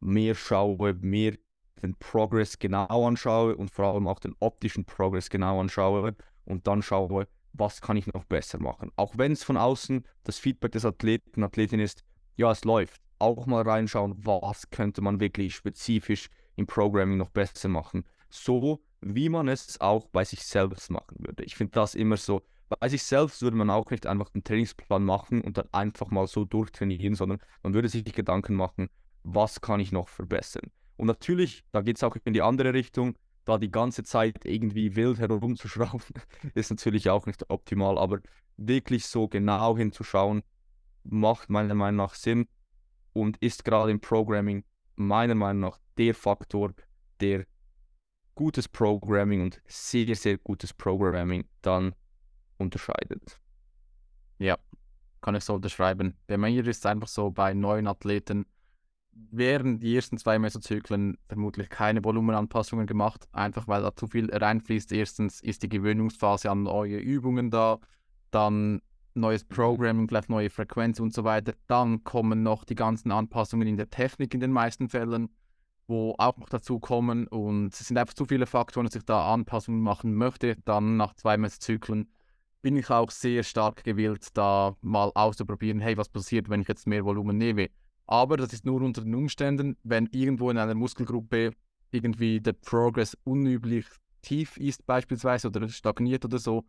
[0.00, 1.34] mehr schaue, mehr
[1.82, 6.14] den Progress genau anschaue und vor allem auch den optischen Progress genau anschaue
[6.44, 8.90] und dann schaue, was kann ich noch besser machen.
[8.96, 12.04] Auch wenn es von außen das Feedback des Athleten, Athletin ist,
[12.36, 13.00] ja, es läuft.
[13.18, 18.04] Auch mal reinschauen, was könnte man wirklich spezifisch im Programming noch besser machen.
[18.30, 21.44] So wie man es auch bei sich selbst machen würde.
[21.44, 25.04] Ich finde das immer so, bei sich selbst würde man auch nicht einfach einen Trainingsplan
[25.04, 28.90] machen und dann einfach mal so durchtrainieren, sondern man würde sich Gedanken machen,
[29.22, 30.70] was kann ich noch verbessern.
[30.96, 34.96] Und natürlich, da geht es auch in die andere Richtung, da die ganze Zeit irgendwie
[34.96, 36.14] wild herumzuschrauben,
[36.54, 38.20] ist natürlich auch nicht optimal, aber
[38.58, 40.42] wirklich so genau hinzuschauen,
[41.04, 42.48] macht meiner Meinung nach Sinn
[43.20, 44.64] und ist gerade im Programming
[44.96, 46.72] meiner Meinung nach der Faktor,
[47.20, 47.46] der
[48.34, 51.94] gutes Programming und sehr, sehr gutes Programming dann
[52.56, 53.40] unterscheidet.
[54.38, 54.56] Ja,
[55.20, 56.16] kann ich so unterschreiben.
[56.28, 58.46] Bei mir ist es einfach so, bei neuen Athleten
[59.12, 64.92] während die ersten zwei Mesozyklen vermutlich keine Volumenanpassungen gemacht, einfach weil da zu viel reinfließt.
[64.92, 67.80] Erstens ist die Gewöhnungsphase an neue Übungen da,
[68.30, 68.80] dann
[69.14, 71.54] neues Programming, vielleicht neue Frequenz und so weiter.
[71.66, 75.30] Dann kommen noch die ganzen Anpassungen in der Technik in den meisten Fällen,
[75.86, 77.26] wo auch noch dazu kommen.
[77.26, 80.56] Und es sind einfach zu viele Faktoren, dass ich da Anpassungen machen möchte.
[80.64, 82.10] Dann nach zwei Messzyklen
[82.62, 86.86] bin ich auch sehr stark gewillt, da mal auszuprobieren, hey, was passiert, wenn ich jetzt
[86.86, 87.68] mehr Volumen nehme.
[88.06, 91.52] Aber das ist nur unter den Umständen, wenn irgendwo in einer Muskelgruppe
[91.90, 93.86] irgendwie der Progress unüblich
[94.22, 96.64] tief ist beispielsweise oder stagniert oder so,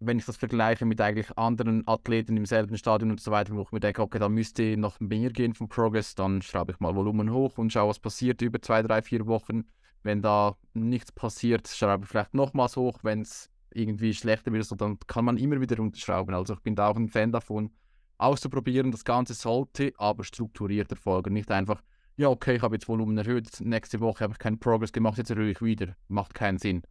[0.00, 3.62] wenn ich das vergleiche mit eigentlich anderen Athleten im selben Stadion und so weiter, wo
[3.62, 6.94] ich mir denke, okay, da müsste noch mehr gehen vom Progress, dann schraube ich mal
[6.94, 9.64] Volumen hoch und schaue, was passiert über zwei, drei, vier Wochen.
[10.02, 12.98] Wenn da nichts passiert, schraube ich vielleicht nochmals hoch.
[13.02, 16.34] Wenn es irgendwie schlechter wird, dann kann man immer wieder runterschrauben.
[16.34, 17.70] Also ich bin da auch ein Fan davon,
[18.18, 18.92] auszuprobieren.
[18.92, 21.32] Das Ganze sollte aber strukturiert erfolgen.
[21.32, 21.82] Nicht einfach,
[22.16, 25.30] ja, okay, ich habe jetzt Volumen erhöht, nächste Woche habe ich keinen Progress gemacht, jetzt
[25.30, 25.96] erhöhe ich wieder.
[26.08, 26.82] Macht keinen Sinn.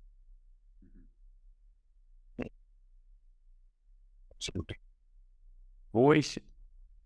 [4.47, 4.71] Absolut.
[5.91, 6.41] Wo ich,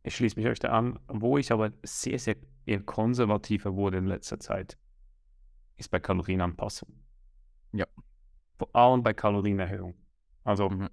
[0.04, 2.36] ich schließe mich euch da an, wo ich aber sehr, sehr
[2.66, 4.78] eher konservativer wurde in letzter Zeit,
[5.78, 6.90] ist bei Kalorienanpassung.
[7.72, 7.86] Ja.
[8.58, 9.96] Vor allem bei Kalorienerhöhung.
[10.44, 10.90] Also, Mhm.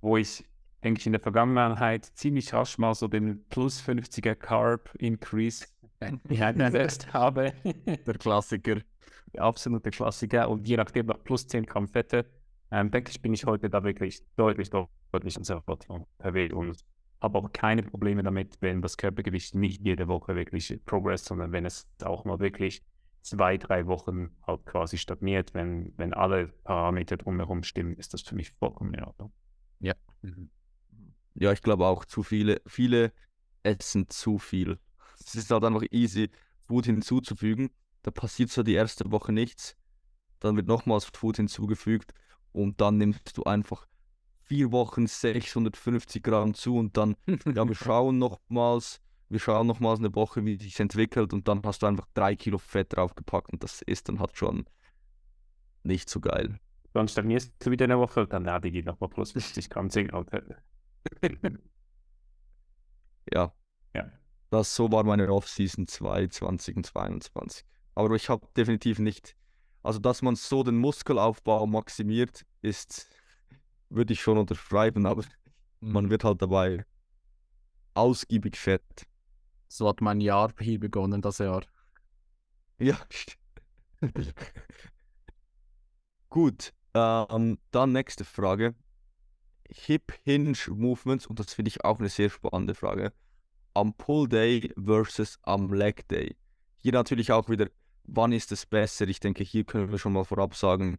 [0.00, 0.44] wo ich,
[0.82, 5.66] denke ich, in der Vergangenheit ziemlich rasch mal so den plus 50er Carb Increase
[6.00, 7.52] eingesetzt habe.
[7.64, 8.80] Der Klassiker.
[9.34, 12.24] der absolute Klassiker und je nachdem noch plus 10 Gramm Fette,
[12.74, 16.84] ähm, denke ich, bin ich heute da wirklich deutlich, deutlich konservativ unterwegs und
[17.20, 21.66] habe auch keine Probleme damit, wenn das Körpergewicht nicht jede Woche wirklich progress, sondern wenn
[21.66, 22.82] es auch mal wirklich
[23.22, 28.34] zwei, drei Wochen halt quasi stagniert, wenn, wenn alle Parameter drumherum stimmen, ist das für
[28.34, 29.32] mich vollkommen in Ordnung.
[31.34, 33.12] Ja, ich glaube auch zu viele, viele
[33.62, 34.80] essen zu viel.
[35.20, 36.28] Es ist halt einfach easy,
[36.66, 37.70] Food hinzuzufügen.
[38.02, 39.76] Da passiert so die erste Woche nichts.
[40.40, 42.12] Dann wird nochmals Food hinzugefügt
[42.54, 43.86] und dann nimmst du einfach
[44.42, 50.14] vier Wochen 650 Gramm zu und dann, ja, wir schauen nochmals, wir schauen nochmals eine
[50.14, 53.82] Woche, wie sich entwickelt und dann hast du einfach drei Kilo Fett draufgepackt und das
[53.82, 54.64] ist dann halt schon
[55.82, 56.58] nicht so geil.
[56.92, 60.12] Dann stagnierst du wieder eine Woche, dann die geht nochmal plus 50 Gramm Zink.
[63.32, 63.52] Ja,
[63.94, 64.12] ja.
[64.50, 67.64] das so war meine Off-Season 2 2022.
[67.94, 69.36] Aber ich habe definitiv nicht,
[69.84, 73.06] also dass man so den Muskelaufbau maximiert, ist,
[73.90, 75.24] würde ich schon unterschreiben, aber
[75.80, 76.84] man wird halt dabei
[77.92, 79.06] ausgiebig fett.
[79.68, 81.62] So hat mein Jahr hier begonnen, das Jahr.
[82.78, 82.98] Ja.
[86.30, 88.74] Gut, ähm, dann nächste Frage.
[89.68, 93.12] Hip Hinge Movements, und das finde ich auch eine sehr spannende Frage.
[93.74, 96.36] Am Pull Day versus am Leg Day.
[96.78, 97.68] Hier natürlich auch wieder,
[98.04, 99.08] wann ist es besser?
[99.08, 100.98] Ich denke, hier können wir schon mal vorab sagen,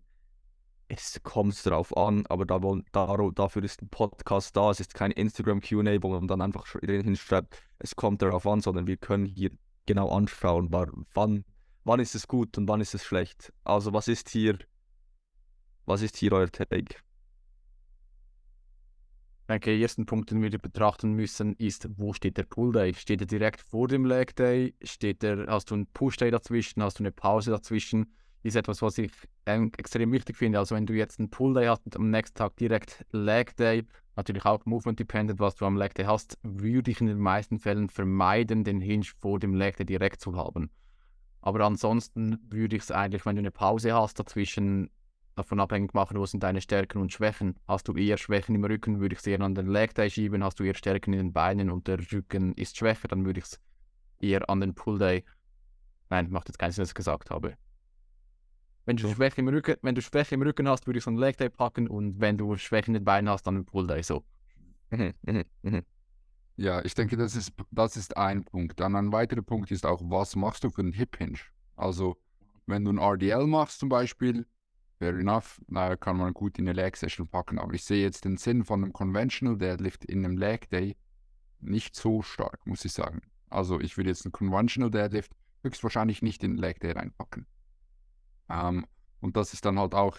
[0.87, 2.59] es kommt darauf an, aber da,
[2.91, 4.69] dar- dafür ist ein Podcast da.
[4.69, 8.61] Es ist kein Instagram QA, wo man dann einfach sch- hinschreibt, es kommt darauf an,
[8.61, 9.49] sondern wir können hier
[9.87, 11.43] genau anschauen, wann,
[11.83, 13.51] wann ist es gut und wann ist es schlecht.
[13.63, 14.59] Also was ist hier,
[15.85, 16.95] was ist hier euer Take?
[19.47, 22.93] Denke, der ersten Punkt, den wir betrachten müssen, ist, wo steht der Pull Day?
[22.95, 24.73] Steht er direkt vor dem Leg Day?
[24.81, 26.81] Steht er, hast du einen Push Day dazwischen?
[26.81, 28.11] Hast du eine Pause dazwischen?
[28.41, 29.11] Ist etwas, was ich
[29.45, 30.57] ähm, extrem wichtig finde.
[30.57, 33.83] Also wenn du jetzt einen Pull Day hast und am nächsten Tag direkt Leg Day,
[34.15, 37.59] natürlich auch Movement Dependent, was du am Leg Day hast, würde ich in den meisten
[37.59, 40.71] Fällen vermeiden, den Hinge vor dem Leg Day direkt zu haben.
[41.41, 44.89] Aber ansonsten würde ich es eigentlich, wenn du eine Pause hast, dazwischen
[45.35, 47.55] davon abhängig machen, wo sind deine Stärken und Schwächen.
[47.67, 50.43] Hast du eher Schwächen im Rücken, würde ich es eher an den Leg Day schieben.
[50.43, 53.45] Hast du eher Stärken in den Beinen und der Rücken ist schwächer, dann würde ich
[53.45, 53.61] es
[54.19, 55.25] eher an den Pull Day.
[56.09, 57.57] Nein, macht jetzt keinen Sinn, dass ich es gesagt habe.
[58.85, 59.13] Wenn du, So.
[59.13, 61.37] Schwäche im Rücken, wenn du Schwäche im Rücken hast, würde ich es an den Leg
[61.37, 64.03] Day packen und wenn du Schwäche in den Beinen hast, dann den Pull Day.
[64.03, 64.23] So.
[64.91, 65.81] Mhm, mhm, mhm.
[66.57, 68.79] Ja, ich denke, das ist, das ist ein Punkt.
[68.79, 71.39] Dann ein weiterer Punkt ist auch, was machst du für einen Hip Hinge?
[71.75, 72.15] Also,
[72.65, 74.45] wenn du ein RDL machst zum Beispiel,
[74.99, 77.59] fair enough, na, kann man gut in eine Leg Session packen.
[77.59, 80.95] Aber ich sehe jetzt den Sinn von einem Conventional Deadlift in einem Leg Day
[81.59, 83.21] nicht so stark, muss ich sagen.
[83.49, 85.33] Also, ich würde jetzt einen Conventional Deadlift
[85.63, 87.47] höchstwahrscheinlich nicht in den Leg Day reinpacken.
[88.49, 88.85] Ähm,
[89.19, 90.17] Und das ist dann halt auch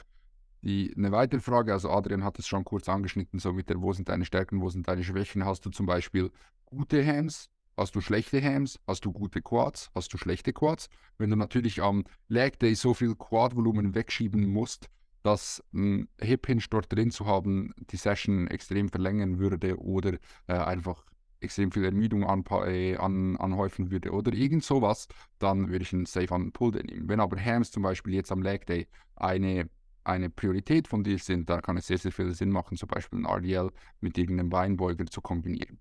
[0.62, 1.72] die, eine weitere Frage.
[1.72, 4.68] Also Adrian hat es schon kurz angeschnitten, so mit der, wo sind deine Stärken, wo
[4.70, 5.44] sind deine Schwächen?
[5.44, 6.32] Hast du zum Beispiel
[6.66, 7.50] gute Hams?
[7.78, 8.80] Hast du schlechte Hams?
[8.86, 9.90] Hast du gute Quads?
[9.94, 10.88] Hast du schlechte Quads?
[11.18, 14.88] Wenn du natürlich am Leg Day so viel Quad-Volumen wegschieben musst,
[15.22, 20.14] dass ein Hip Hinge dort drin zu haben, die Session extrem verlängern würde oder
[20.46, 21.04] äh, einfach
[21.40, 25.06] extrem viel Ermüdung äh, an, anhäufen würde oder irgend sowas,
[25.38, 27.10] dann würde ich einen Safe an Pull Day nehmen.
[27.10, 29.68] Wenn aber Hams zum Beispiel jetzt am Leg Day eine,
[30.02, 33.18] eine Priorität von dir sind, dann kann es sehr, sehr viel Sinn machen, zum Beispiel
[33.18, 33.70] ein RDL
[34.00, 35.78] mit irgendeinem Beinbeuger zu kombinieren.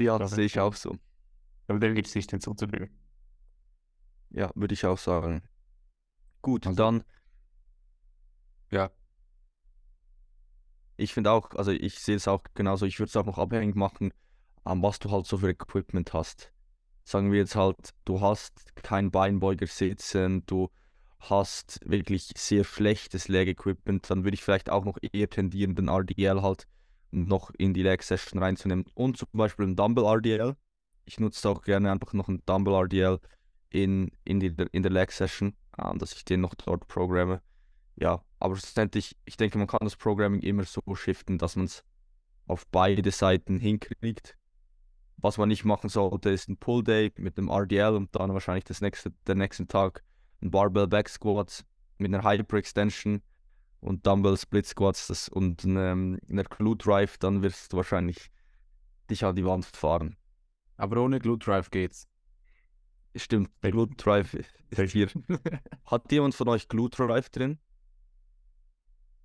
[0.00, 0.96] Ja, das sehe ich auch so.
[1.66, 2.90] Aber dem gibt es nicht hinzuzufügen.
[4.30, 5.42] Ja, würde ich auch sagen.
[6.42, 7.04] Gut, Also- dann,
[8.70, 8.90] Ja,
[10.96, 13.76] ich finde auch, also ich sehe es auch genauso, ich würde es auch noch abhängig
[13.76, 14.12] machen,
[14.64, 16.52] an was du halt so für Equipment hast.
[17.04, 20.70] Sagen wir jetzt halt, du hast keinen Beinbeuger sitzen, du
[21.20, 26.42] hast wirklich sehr schlechtes Leg-Equipment, dann würde ich vielleicht auch noch eher tendieren, den RDL
[26.42, 26.66] halt
[27.10, 28.84] noch in die Leg-Session reinzunehmen.
[28.94, 30.56] Und zum Beispiel ein Dumble-RDL.
[31.04, 33.18] Ich nutze auch gerne einfach noch ein Dumble-RDL
[33.70, 37.40] in, in, die, in der Leg-Session, ähm, dass ich den noch dort programme.
[37.96, 41.82] Ja, aber schlussendlich, ich denke, man kann das Programming immer so shiften, dass man es
[42.46, 44.36] auf beide Seiten hinkriegt.
[45.16, 48.80] Was man nicht machen sollte, ist ein Pull-Day mit einem RDL und dann wahrscheinlich das
[48.80, 50.04] nächste, den nächsten Tag
[50.40, 51.64] ein Barbell Back Squat
[51.98, 53.20] mit einer Hyper-Extension
[53.80, 58.30] und Dumbbell Split Squats das, und einem, einer Glute Drive, dann wirst du wahrscheinlich
[59.10, 60.16] dich an die Wand fahren.
[60.76, 62.06] Aber ohne Glute Drive geht's.
[63.16, 64.52] Stimmt, Glute Drive ist
[64.92, 65.08] hier.
[65.86, 67.58] Hat jemand von euch Glute Drive drin?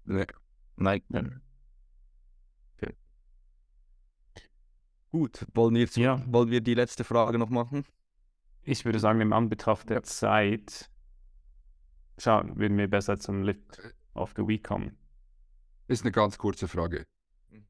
[0.05, 0.25] ne,
[0.75, 1.03] Nein.
[5.11, 6.23] Gut, wollen wir, Ja.
[6.25, 7.85] wollen wir die letzte Frage noch machen?
[8.63, 10.89] Ich würde sagen, im Anbetracht der Zeit,
[12.17, 13.79] schauen, würden wir besser zum Lift
[14.15, 14.97] of the Week kommen.
[15.87, 17.05] ist eine ganz kurze Frage.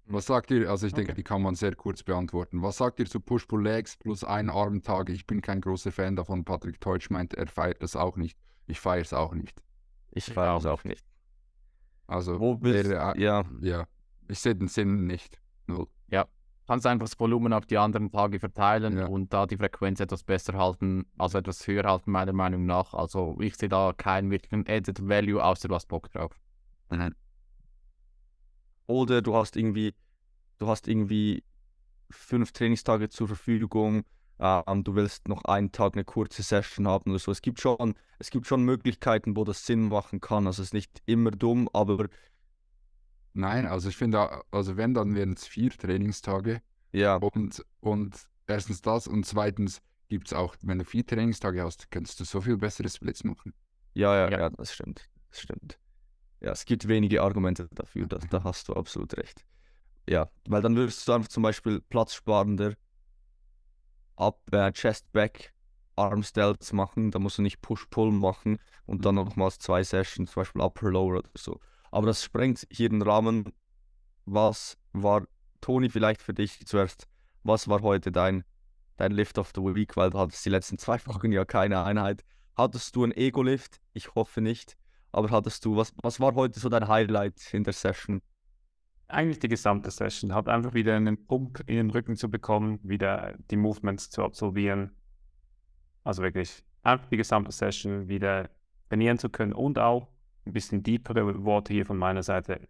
[0.05, 0.69] Was sagt ihr?
[0.69, 1.17] Also ich denke, Okay.
[1.17, 2.61] die kann man sehr kurz beantworten.
[2.61, 5.09] Was sagt ihr zu Push-Pull-Legs plus ein Armtag?
[5.09, 6.45] Ich bin kein großer Fan davon.
[6.45, 8.37] Patrick Teutsch meint, er feiert das auch nicht.
[8.67, 9.61] Ich feiere es auch nicht.
[10.11, 11.05] Ich feiere es auch nicht.
[12.07, 13.87] Also, Wo wäre, äh, Ja, ja,
[14.27, 15.39] ich sehe den Sinn nicht.
[15.67, 15.87] Null.
[16.65, 19.07] Kannst einfach das Volumen auf die anderen Tage verteilen Ja.
[19.07, 22.93] und da die Frequenz etwas besser halten, also etwas höher halten, meiner Meinung nach.
[22.93, 26.39] Also ich sehe da keinen wirklichen Added Value, außer du hast Bock drauf.
[28.87, 29.93] oder du hast irgendwie,
[30.59, 31.43] du hast irgendwie
[32.09, 34.03] fünf Trainingstage zur Verfügung,
[34.39, 37.31] ähm, du willst noch einen Tag eine kurze Session haben oder so.
[37.31, 40.47] Es gibt schon, es gibt schon Möglichkeiten, wo das Sinn machen kann.
[40.47, 42.07] Also es ist nicht immer dumm, aber
[43.33, 46.61] Nein, also ich finde, also wenn, dann wären es vier Trainingstage.
[46.91, 48.15] ja, Und, und
[48.47, 52.41] erstens das und zweitens gibt es auch, wenn du vier Trainingstage hast, kannst du so
[52.41, 53.53] viel bessere Splits machen.
[53.93, 54.39] ja, ja, Ja.
[54.41, 55.09] ja, das stimmt.
[55.31, 55.79] Das stimmt.
[56.41, 59.45] Ja, es gibt wenige Argumente dafür, da, da hast du absolut recht.
[60.07, 62.73] Ja, weil dann würdest du einfach zum Beispiel platzsparender
[64.15, 65.53] ab äh, Chest Back
[65.95, 70.41] Arm Stelts machen, da musst du nicht Push-Pull machen und dann nochmals zwei Sessions, zum
[70.41, 71.59] Beispiel Upper Lower oder so.
[71.93, 73.53] Aber das sprengt hier den Rahmen.
[74.25, 75.27] Was war,
[75.61, 77.07] Toni, vielleicht für dich zuerst,
[77.43, 78.43] was war heute dein,
[78.97, 82.23] dein Lift of the Week, weil du hattest die letzten zwei Wochen ja keine Einheit.
[82.57, 83.79] Hattest du ein Ego-Lift?
[83.93, 84.75] Ich hoffe nicht.
[85.11, 88.23] Aber hattest du, was, was war heute so dein Highlight in der Session?
[89.07, 90.33] Eigentlich die gesamte Session.
[90.33, 94.95] Hat einfach wieder einen Pump in den Rücken zu bekommen, wieder die Movements zu absolvieren.
[96.03, 98.49] Also wirklich einfach die gesamte Session wieder
[98.89, 100.07] trainieren zu können und auch
[100.45, 102.67] ein bisschen deepere Worte hier von meiner Seite.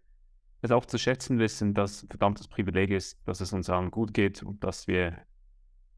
[0.60, 4.14] Es auch zu schätzen wissen, dass ein verdammtes Privileg ist, dass es uns allen gut
[4.14, 5.18] geht und dass wir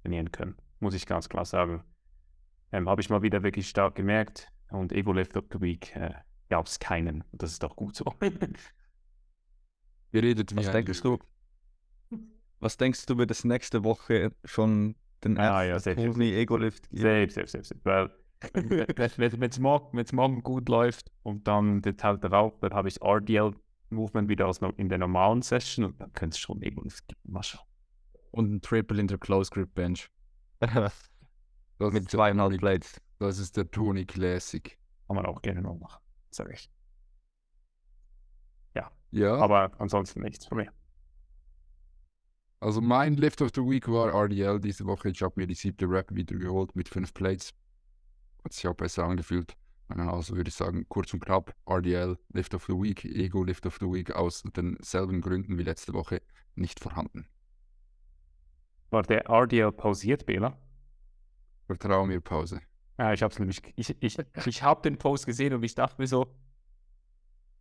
[0.02, 0.56] trainieren können.
[0.80, 1.84] Muss ich ganz klar sagen.
[2.72, 4.48] Ähm, Habe ich mal wieder wirklich stark gemerkt.
[4.70, 6.14] Und Ego Lift of the Week äh,
[6.48, 7.22] gab es keinen.
[7.30, 8.04] Und das ist doch gut so.
[10.12, 11.18] Ihr redet wie Was denkst du?
[12.58, 16.88] Was denkst du, wird es nächste Woche schon den Ah, ja, ersten safe, Toni Ego-Lift
[16.90, 17.02] geben?
[17.02, 17.80] Safe, safe, safe, safe.
[17.84, 18.10] Weil,
[18.56, 23.00] wenn es morgen, wenn's morgen gut läuft und dann der Tag darauf, dann habe ich
[23.02, 27.02] RDL-Movement wieder aus, in der normalen Session und dann könnte es schon irgendwas.
[27.24, 27.66] Mal schauen.
[28.32, 30.10] Und ein Triple in der Close Grip Bench.
[31.78, 33.02] Das Mit zweieinhalb Plates.
[33.18, 34.78] Das ist der Tony Classic.
[35.06, 36.70] Kann man auch gerne noch machen, sage ich.
[39.10, 40.72] Ja, Aber ansonsten nichts von mir.
[42.60, 45.10] also mein Lift of the Week war RDL diese Woche.
[45.10, 47.52] Ich habe mir die siebte Rap wieder geholt mit fünf Plates.
[48.46, 49.56] Hat sich auch besser angefühlt.
[49.88, 53.76] Also würde ich sagen, kurz und knapp, RDL, Lift of the Week, Ego Lift of
[53.80, 56.22] the Week aus denselben Gründen wie letzte Woche
[56.54, 57.28] nicht vorhanden.
[58.90, 60.56] War der RDL pausiert, Bela?
[61.66, 62.60] Vertrau mir, Pause.
[62.98, 64.16] Ja, ich hab's nämlich, ich, ich,
[64.46, 66.32] ich habe den Post gesehen und ich dachte mir so,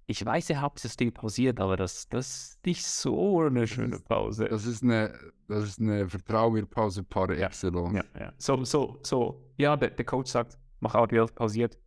[0.05, 3.97] ich weiß, ihr habt das Ding pausiert, aber das, das ist nicht so eine schöne
[3.97, 4.45] Pause.
[4.47, 5.17] Das ist eine,
[5.47, 7.47] das ist eine Vertrau mir Pause par Ja.
[7.47, 7.95] excellence.
[7.95, 8.33] Ja, ja.
[8.37, 11.77] So, so, so, ja, der, der Coach sagt, mach Audio pausiert,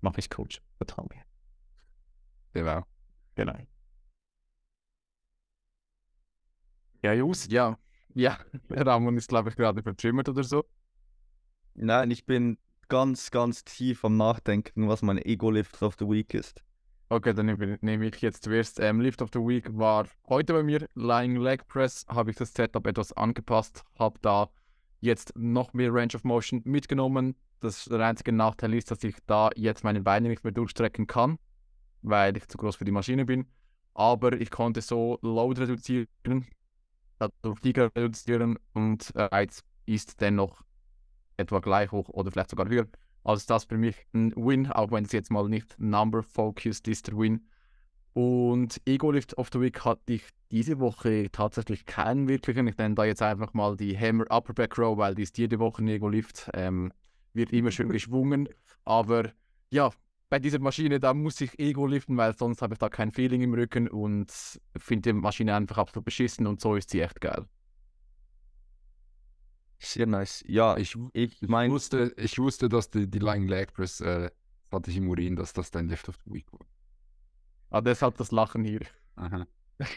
[0.00, 1.22] mach ich Coach, vertrau mir.
[2.52, 2.84] Genau.
[3.34, 3.56] Genau.
[7.02, 7.78] Ja, Jus, Ja,
[8.14, 8.38] ja,
[8.70, 10.64] Ramon ist, glaube ich, gerade vertrümmert oder so.
[11.74, 12.58] Nein, ich bin
[12.88, 16.62] ganz, ganz tief am Nachdenken, was mein Ego-Lift of the Week ist.
[17.08, 18.80] Okay, dann nehme nehme ich jetzt zuerst.
[18.80, 20.86] Ähm, Lift of the Week war heute bei mir.
[20.94, 24.48] Lying Leg Press habe ich das Setup etwas angepasst, habe da
[25.02, 27.34] jetzt noch mehr Range of Motion mitgenommen.
[27.60, 31.38] Das der einzige Nachteil ist, dass ich da jetzt meine Beine nicht mehr durchstrecken kann,
[32.00, 33.46] weil ich zu groß für die Maschine bin.
[33.94, 36.46] Aber ich konnte so Load reduzieren,
[37.18, 40.62] dadurch die reduzieren und äh, Reiz ist dennoch
[41.36, 42.86] etwa gleich hoch oder vielleicht sogar höher.
[43.24, 47.08] Also ist das für mich ein Win, auch wenn es jetzt mal nicht number-focused ist,
[47.08, 47.48] der Win.
[48.14, 52.66] Und Ego Lift of the Week hatte ich diese Woche tatsächlich keinen wirklichen.
[52.68, 55.58] Ich nenne da jetzt einfach mal die Hammer Upper Back Row, weil die ist jede
[55.58, 56.50] Woche ein Ego Lift.
[56.52, 56.92] Ähm,
[57.32, 58.48] wird immer schön geschwungen.
[58.84, 59.32] Aber
[59.70, 59.90] ja,
[60.28, 63.42] bei dieser Maschine, da muss ich Ego liften, weil sonst habe ich da kein Feeling
[63.42, 64.30] im Rücken und
[64.76, 67.46] finde die Maschine einfach absolut beschissen und so ist sie echt geil.
[69.78, 70.44] Sehr nice.
[70.46, 74.30] Ja, Ich, ich ich, mein, wusste, ich wusste, dass die, die Lying Leg Press, äh,
[74.70, 76.66] das hatte ich im Urin, dass das dein Lift of the Week war.
[77.72, 78.82] Ah, deshalb das Lachen hier.
[79.16, 79.46] Aha.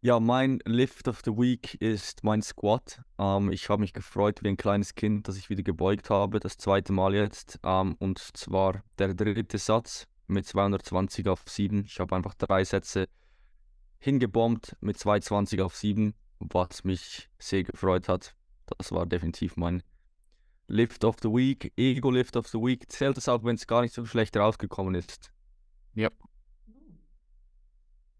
[0.00, 3.02] ja, mein Lift of the Week ist mein Squat.
[3.18, 6.56] Ähm, ich habe mich gefreut wie ein kleines Kind, dass ich wieder gebeugt habe, das
[6.56, 7.60] zweite Mal jetzt.
[7.62, 11.84] Ähm, und zwar der dritte Satz mit 220 auf 7.
[11.84, 13.06] Ich habe einfach drei Sätze
[13.98, 18.34] hingebombt mit 220 auf 7, was mich sehr gefreut hat.
[18.78, 19.82] Das war definitiv mein
[20.68, 21.70] Lift of the Week.
[21.76, 24.94] Ego Lift of the Week zählt es auch, wenn es gar nicht so schlecht rausgekommen
[24.94, 25.35] ist.
[25.96, 26.10] Ja.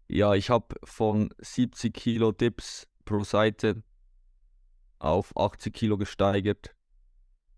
[0.09, 3.83] Ja, ich habe von 70 Kilo Dips pro Seite
[4.99, 6.75] auf 80 Kilo gesteigert.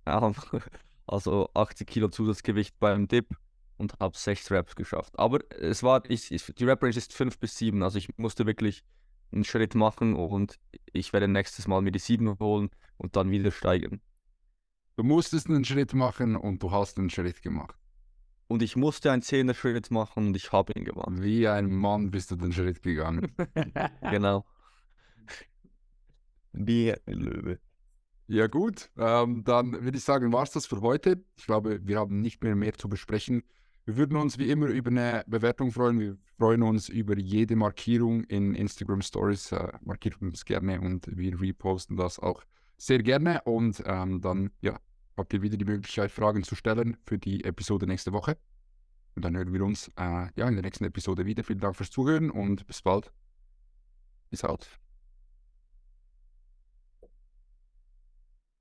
[1.11, 3.35] Also 80 Kilo Zusatzgewicht beim Dip
[3.77, 5.17] und habe 6 Reps geschafft.
[5.17, 7.81] Aber es war, ich, ich, die Rep Range ist 5 bis 7.
[7.81, 8.83] Also ich musste wirklich
[9.31, 10.59] einen Schritt machen und
[10.93, 14.01] ich werde nächstes Mal mir die 7 holen und dann wieder steigern.
[14.97, 17.75] Du musstest einen Schritt machen und du hast einen Schritt gemacht.
[18.49, 21.07] Und ich musste einen 10er Schritt machen und ich habe ihn gemacht.
[21.11, 23.31] Wie ein Mann bist du den Schritt gegangen.
[24.01, 24.43] Genau.
[26.51, 27.59] Wie ein Löwe.
[28.25, 31.23] Ja gut, ähm, dann würde ich sagen, war es das für heute.
[31.37, 33.43] Ich glaube, wir haben nicht mehr mehr zu besprechen.
[33.85, 35.99] Wir würden uns wie immer über eine Bewertung freuen.
[35.99, 39.51] Wir freuen uns über jede Markierung in Instagram Stories.
[39.51, 42.43] Äh, markiert uns gerne und wir reposten das auch
[42.77, 43.41] sehr gerne.
[43.43, 44.79] Und ähm, dann ja,
[45.17, 48.37] habt ihr wieder die Möglichkeit, Fragen zu stellen für die Episode nächste Woche.
[49.15, 51.43] Und dann hören wir uns äh, ja, in der nächsten Episode wieder.
[51.43, 53.11] Vielen Dank fürs Zuhören und bis bald.
[54.29, 54.79] Bis out.